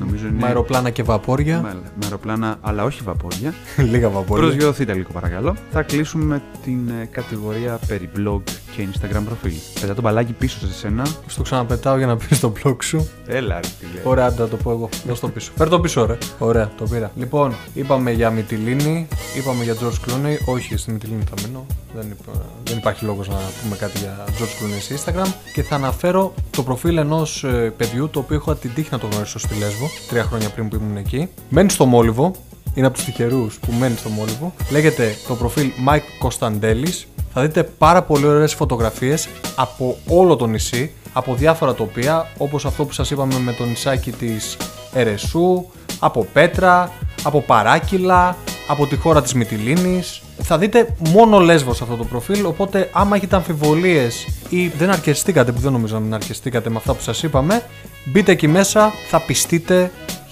[0.01, 0.41] Νομίζω είναι...
[0.41, 1.61] με αεροπλάνα και βαπόρια.
[1.61, 3.55] Με, με αεροπλάνα, αλλά όχι βαπόρια.
[3.93, 4.47] Λίγα βαπόρια.
[4.47, 5.57] Προσγειωθείτε λίγο παρακαλώ.
[5.71, 8.43] Θα κλείσουμε την ε, κατηγορία περί blog
[8.77, 9.53] και Instagram προφίλ.
[9.81, 11.07] Πετά το μπαλάκι πίσω σε σένα.
[11.27, 14.01] Στο ξαναπετάω για να πεις στο blog σου; Έλα ρε φίλε.
[14.05, 14.89] Ωραία, άντε να το πω εγώ.
[15.07, 15.53] Δώσ' το πίσω.
[15.57, 16.18] Φέρ το πίσω, ρε.
[16.39, 17.11] Ωραία, το πήρα.
[17.16, 20.37] Λοιπόν, είπαμε για Μυτιλίνη, είπαμε για George Clooney.
[20.45, 21.66] Όχι, στη Μυτιλίνη θα μείνω.
[21.95, 25.33] Δεν, υπά- δεν υπάρχει λόγος να πούμε κάτι για George Clooney σε Instagram.
[25.55, 27.45] Και θα αναφέρω το προφίλ ενός
[27.77, 30.77] παιδιού το οποίο έχω την τύχη να το γνωρίσω στη Λέσβο, τρία χρόνια πριν που
[30.77, 31.29] ήμουν εκεί.
[31.49, 32.33] Μένει στο Μόλιβο,
[32.75, 34.55] είναι από τους τυχερούς που μένει στο Μόλιβο.
[34.71, 37.05] Λέγεται το προφίλ Mike Costandelis.
[37.33, 42.85] Θα δείτε πάρα πολύ ωραίες φωτογραφίες από όλο το νησί, από διάφορα τοπία, όπως αυτό
[42.85, 44.57] που σας είπαμε με το νησάκι της
[44.93, 45.64] Ερεσού,
[45.99, 48.37] από Πέτρα, από Παράκυλα,
[48.68, 50.22] από τη χώρα της Μυτιλίνης.
[50.43, 55.53] Θα δείτε μόνο Λέσβος σε αυτό το προφίλ, οπότε άμα έχετε αμφιβολίες ή δεν αρκεστήκατε,
[55.53, 57.62] που δεν νομίζω να μην αρκεστήκατε με αυτά που σας είπαμε,
[58.05, 59.91] μπείτε εκεί μέσα, θα πιστείτε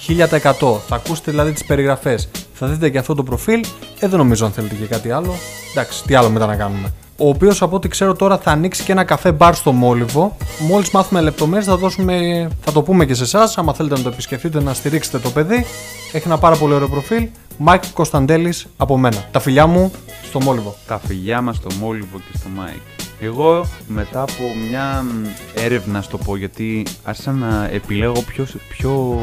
[0.09, 0.80] 1000%.
[0.88, 2.28] Θα ακούσετε δηλαδή τις περιγραφές.
[2.59, 3.64] Θα δείτε και αυτό το προφίλ.
[3.98, 5.34] Ε, δεν νομίζω αν θέλετε και κάτι άλλο.
[5.70, 6.92] Εντάξει, τι άλλο μετά να κάνουμε.
[7.16, 10.36] Ο οποίος από ό,τι ξέρω τώρα θα ανοίξει και ένα καφέ μπαρ στο Μόλιβο.
[10.59, 13.59] Μόλις μάθουμε λεπτομέρειες θα, δώσουμε, θα το πούμε και σε εσάς.
[13.59, 15.66] Άμα θέλετε να το επισκεφτείτε, να στηρίξετε το παιδί.
[16.12, 17.28] Έχει ένα πάρα πολύ ωραίο προφίλ.
[17.59, 19.28] Μάικ Κωνσταντέλης από μένα.
[19.30, 19.92] Τα φιλιά μου
[20.24, 20.76] στο Μόλιβο.
[20.86, 22.80] τα φιλιά μας στο Μόλιβο και στο Μάικ.
[23.20, 29.18] Εγώ μετά από μια μ, έρευνα στο πω γιατί άρχισα να επιλέγω πιο, πιο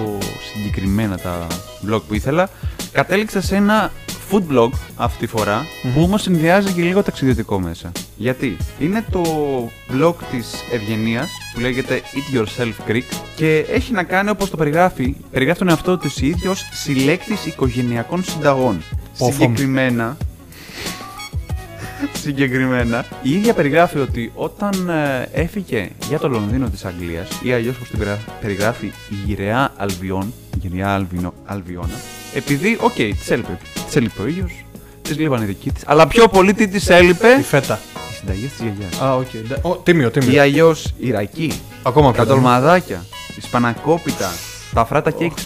[0.53, 1.47] συγκεκριμένα τα
[1.89, 2.49] blog που ήθελα
[2.96, 3.91] κατέληξα σε ένα
[4.32, 7.91] food blog αυτή τη φορά, που όμως συνδυάζει και λίγο ταξιδιωτικό μέσα.
[8.18, 9.22] Γιατί; Είναι το
[9.93, 13.04] blog της Ευγενίας που λέγεται Eat Yourself Greek
[13.36, 18.24] και έχει να κάνει όπως το περιγράφει, περιγράφει τον εαυτό της ίδιος ως συλλέκτης οικογενειακών
[18.24, 18.82] συνταγών.
[19.18, 19.32] Πόφο.
[19.32, 20.18] Συγκεκριμένα,
[22.22, 27.76] συγκεκριμένα, η ίδια περιγράφει ότι όταν ε, έφυγε για το Λονδίνο της Αγγλίας ή αλλιώς
[27.76, 32.00] όπως την περιγρα- περιγράφει η γυραιά Αλβιών, η γυραιά Αλβινο, Αλβιώνα,
[32.36, 34.65] επειδή, οκ, της έλειπε, της έλειπε ο ήλιος,
[35.01, 37.79] της λείπανε οι δικοί της, αλλά πιο πολύ τι της έλειπε, Η φέτα.
[38.11, 39.01] οι συνταγές της γιαγιάς.
[39.01, 39.27] Α, οκ.
[39.47, 40.41] ντε- Ω, Τίμιο, Ή τίμιο.
[40.41, 41.51] αλλιώ Ιρακή,
[41.83, 43.05] Ακόμα τα πιο τολμαδάκια,
[43.38, 44.31] η σπανακόπιτα,
[44.73, 45.45] τα αφράτα κέικ της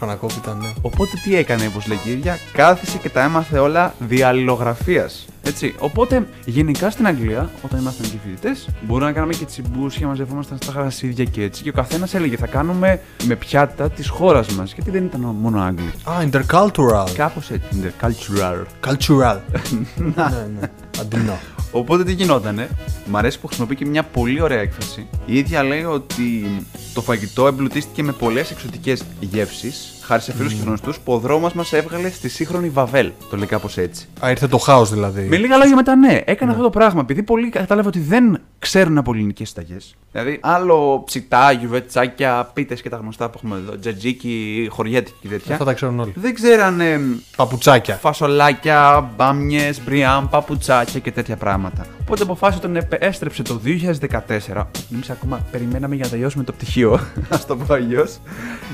[0.00, 0.16] μαμάς.
[0.18, 0.72] Ισπανακόπιτα, ναι.
[0.82, 5.26] Οπότε τι έκανε, όπως λέει η ίδια, κάθισε και τα έμαθε όλα διαλληλογραφίας.
[5.42, 5.74] Έτσι.
[5.78, 10.72] Οπότε γενικά στην Αγγλία, όταν ήμασταν εκεί φοιτητές, μπορούμε να κάναμε και τσιμπούσια, μαζευόμασταν στα
[10.72, 11.62] γρασίδια και έτσι.
[11.62, 14.72] Και ο καθένας έλεγε θα κάνουμε με πιάτα της χώρας μας.
[14.72, 15.92] Γιατί δεν ήταν μόνο Άγγλοι.
[16.04, 17.10] Α, intercultural.
[17.14, 17.68] Κάπως έτσι.
[17.82, 18.64] Intercultural.
[18.86, 19.38] Cultural.
[20.16, 20.70] ναι, ναι.
[21.00, 21.38] Αντινό.
[21.72, 22.68] Οπότε τι γινότανε,
[23.06, 25.06] μ' αρέσει που χρησιμοποιεί και μια πολύ ωραία έκφραση.
[25.26, 26.46] Η ίδια λέει ότι
[26.94, 31.52] το φαγητό εμπλουτίστηκε με πολλές εξωτικές γεύσεις, χάρη σε φίλους και γνωστούς, που ο δρόμος
[31.52, 33.10] μας έβγαλε στη σύγχρονη Βαβέλ.
[33.30, 34.06] Το λέει κάπως έτσι.
[34.24, 35.22] Α, ήρθε το χάος δηλαδή.
[35.22, 37.00] Με λίγα λόγια μετά, ναι, έκανε αυτό το πράγμα.
[37.00, 39.96] Επειδή πολλοί κατάλαβε ότι δεν ξέρουν από ελληνικές συνταγές.
[40.12, 45.52] Δηλαδή, άλλο ψητά, γιουβετσάκια, πίτες και τα γνωστά που έχουμε εδώ, τζατζίκι, χωριέτικη και τέτοια.
[45.52, 46.12] Αυτά τα ξέρουν όλοι.
[46.16, 47.00] Δεν ξέρανε
[47.36, 47.94] Παπουτσάκια.
[47.94, 51.86] φασολάκια, μπάμιες, μπριάμ, παπουτσάκια και τέτοια πράγματα.
[52.08, 54.66] Οπότε αποφάσισε τον επε- έστρεψε το 2014.
[54.92, 58.18] Εμεί ακόμα περιμέναμε για να τελειώσουμε το πτυχίο, ας το πω αλλιώς,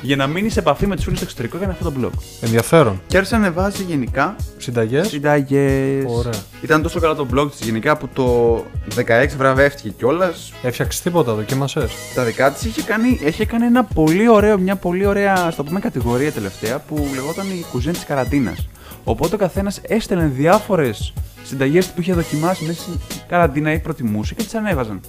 [0.03, 2.19] για να μείνεις σε επαφή με τους φίλους στο εξωτερικό για αυτό το blog.
[2.41, 3.01] Ενδιαφέρον.
[3.07, 5.09] Και άρχισε να ανεβάζει γενικά Συνταγές.
[5.09, 6.05] συνταγές.
[6.07, 6.33] Ωραία.
[6.63, 8.57] Ήταν τόσο καλά το blog της γενικά που το
[8.97, 10.53] 16 βραβεύτηκε κιόλας.
[10.63, 11.93] Έφτιαξες τίποτα, δοκίμασες.
[12.15, 15.65] Τα δικά της είχε κάνει, είχε κάνει ένα πολύ ωραίο, μια πολύ ωραία, ας το
[15.65, 18.69] πούμε, κατηγορία τελευταία που λεγόταν η κουζίνα της καραντίνας.
[19.05, 21.13] Οπότε ο καθένας έστελνε διάφορες
[21.45, 22.95] συνταγές που είχε δοκιμάσει μέσα στην
[23.29, 25.01] καραντίνα ή προτιμούσε και τις ανέβαζαν.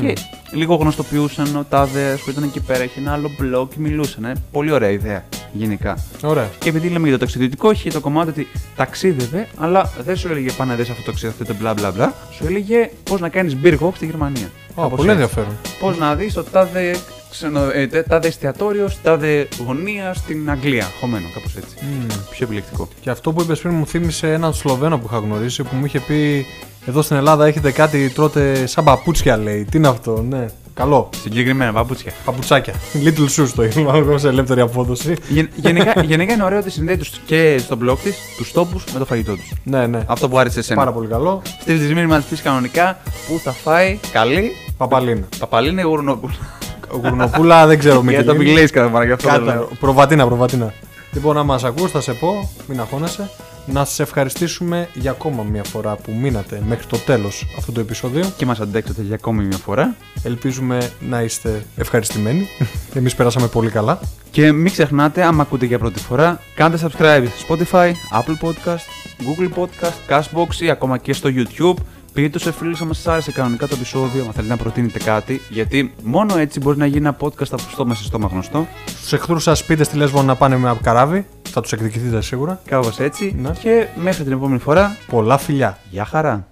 [0.00, 0.12] Και
[0.52, 4.24] λίγο γνωστοποιούσαν ο τάδε που ήταν εκεί πέρα, είχε ένα άλλο blog και μιλούσαν.
[4.24, 4.32] Ε.
[4.50, 6.04] Πολύ ωραία ιδέα γενικά.
[6.22, 6.48] Ωραία.
[6.58, 10.52] Και επειδή λέμε για το ταξιδιωτικό, είχε το κομμάτι ότι ταξίδευε, αλλά δεν σου έλεγε
[10.52, 12.14] πάνε να δεις αυτό το ταξίδι, αυτό το μπλα μπλα μπλα.
[12.32, 14.50] Σου έλεγε πώς να κάνεις beer hop στη Γερμανία.
[14.74, 15.56] Α, πολύ ενδιαφέρον.
[15.80, 16.96] Πώς να δεις το τάδε,
[17.32, 17.60] ξενο...
[17.74, 20.86] ε, τε- τάδε εστιατόριος, στη τάδε γωνία στην Αγγλία.
[21.00, 21.76] Χωμένο, κάπως έτσι.
[22.30, 22.88] Πιο επιλεκτικό.
[23.00, 26.00] Και αυτό που είπες πριν μου θύμισε έναν Σλοβαίνο που είχα γνωρίσει που μου είχε
[26.00, 26.46] πει
[26.86, 29.64] εδώ στην Ελλάδα έχετε κάτι τρώτε σαν παπούτσια λέει.
[29.70, 30.46] Τι είναι αυτό, ναι.
[30.74, 31.08] Καλό.
[31.22, 32.12] Συγκεκριμένα παπούτσια.
[32.24, 32.74] Παπουτσάκια.
[33.04, 35.14] Little shoes το είπα σε ελεύθερη απόδοση.
[35.28, 38.98] Γεν- γενικά, γενικά είναι ωραίο ότι συνδέει τους και στο blog της τους τόπους με
[38.98, 39.52] το φαγητό τους.
[39.64, 40.00] Ναι, ναι.
[40.06, 40.78] Αυτό που άρεσε εσένα.
[40.78, 41.42] Πάρα πολύ καλό.
[41.60, 45.26] Στείλει τη μήνυμα να τη πει κανονικά που θα φάει καλή Παπαλίνα.
[45.38, 45.82] παπαλίνη
[46.92, 47.24] γουρνοπούλα.
[47.24, 48.44] Γουρνοπούλα δεν ξέρω Για το Μικελίνη.
[48.44, 49.68] μιλήσεις κατά παρά, γι' αυτό το Κάτα, λέω.
[49.80, 50.72] προβατίνα, προβατίνα.
[51.12, 53.30] Λοιπόν, να μα ακούς, θα σε πω, μην αγχώνεσαι.
[53.66, 58.24] Να σας ευχαριστήσουμε για ακόμα μια φορά που μείνατε μέχρι το τέλος αυτού του επεισοδίου.
[58.36, 59.94] Και μας αντέξατε για ακόμη μια φορά.
[60.22, 62.48] Ελπίζουμε να είστε ευχαριστημένοι.
[62.94, 64.00] Εμείς περάσαμε πολύ καλά.
[64.30, 67.90] Και μην ξεχνάτε, άμα ακούτε για πρώτη φορά, κάντε subscribe στο Spotify,
[68.20, 68.84] Apple Podcast,
[69.20, 71.74] Google Podcast, Cashbox ή ακόμα και στο YouTube.
[72.12, 75.94] Πείτε σε φίλους αν σας άρεσε κανονικά το επεισόδιο, αν θέλετε να προτείνετε κάτι, γιατί
[76.02, 78.66] μόνο έτσι μπορεί να γίνει ένα podcast από στόμα σε στόμα γνωστό.
[79.04, 81.26] Στου εχθρούς σας πείτε στη Λέσβο να πάνε με καράβι.
[81.50, 82.60] Θα τους εκδικηθείτε σίγουρα.
[82.66, 83.34] Κάπως έτσι.
[83.38, 83.50] Ναι.
[83.50, 85.78] Και μέχρι την επόμενη φορά, Πολλά φιλιά.
[85.90, 86.46] γεια χαρά!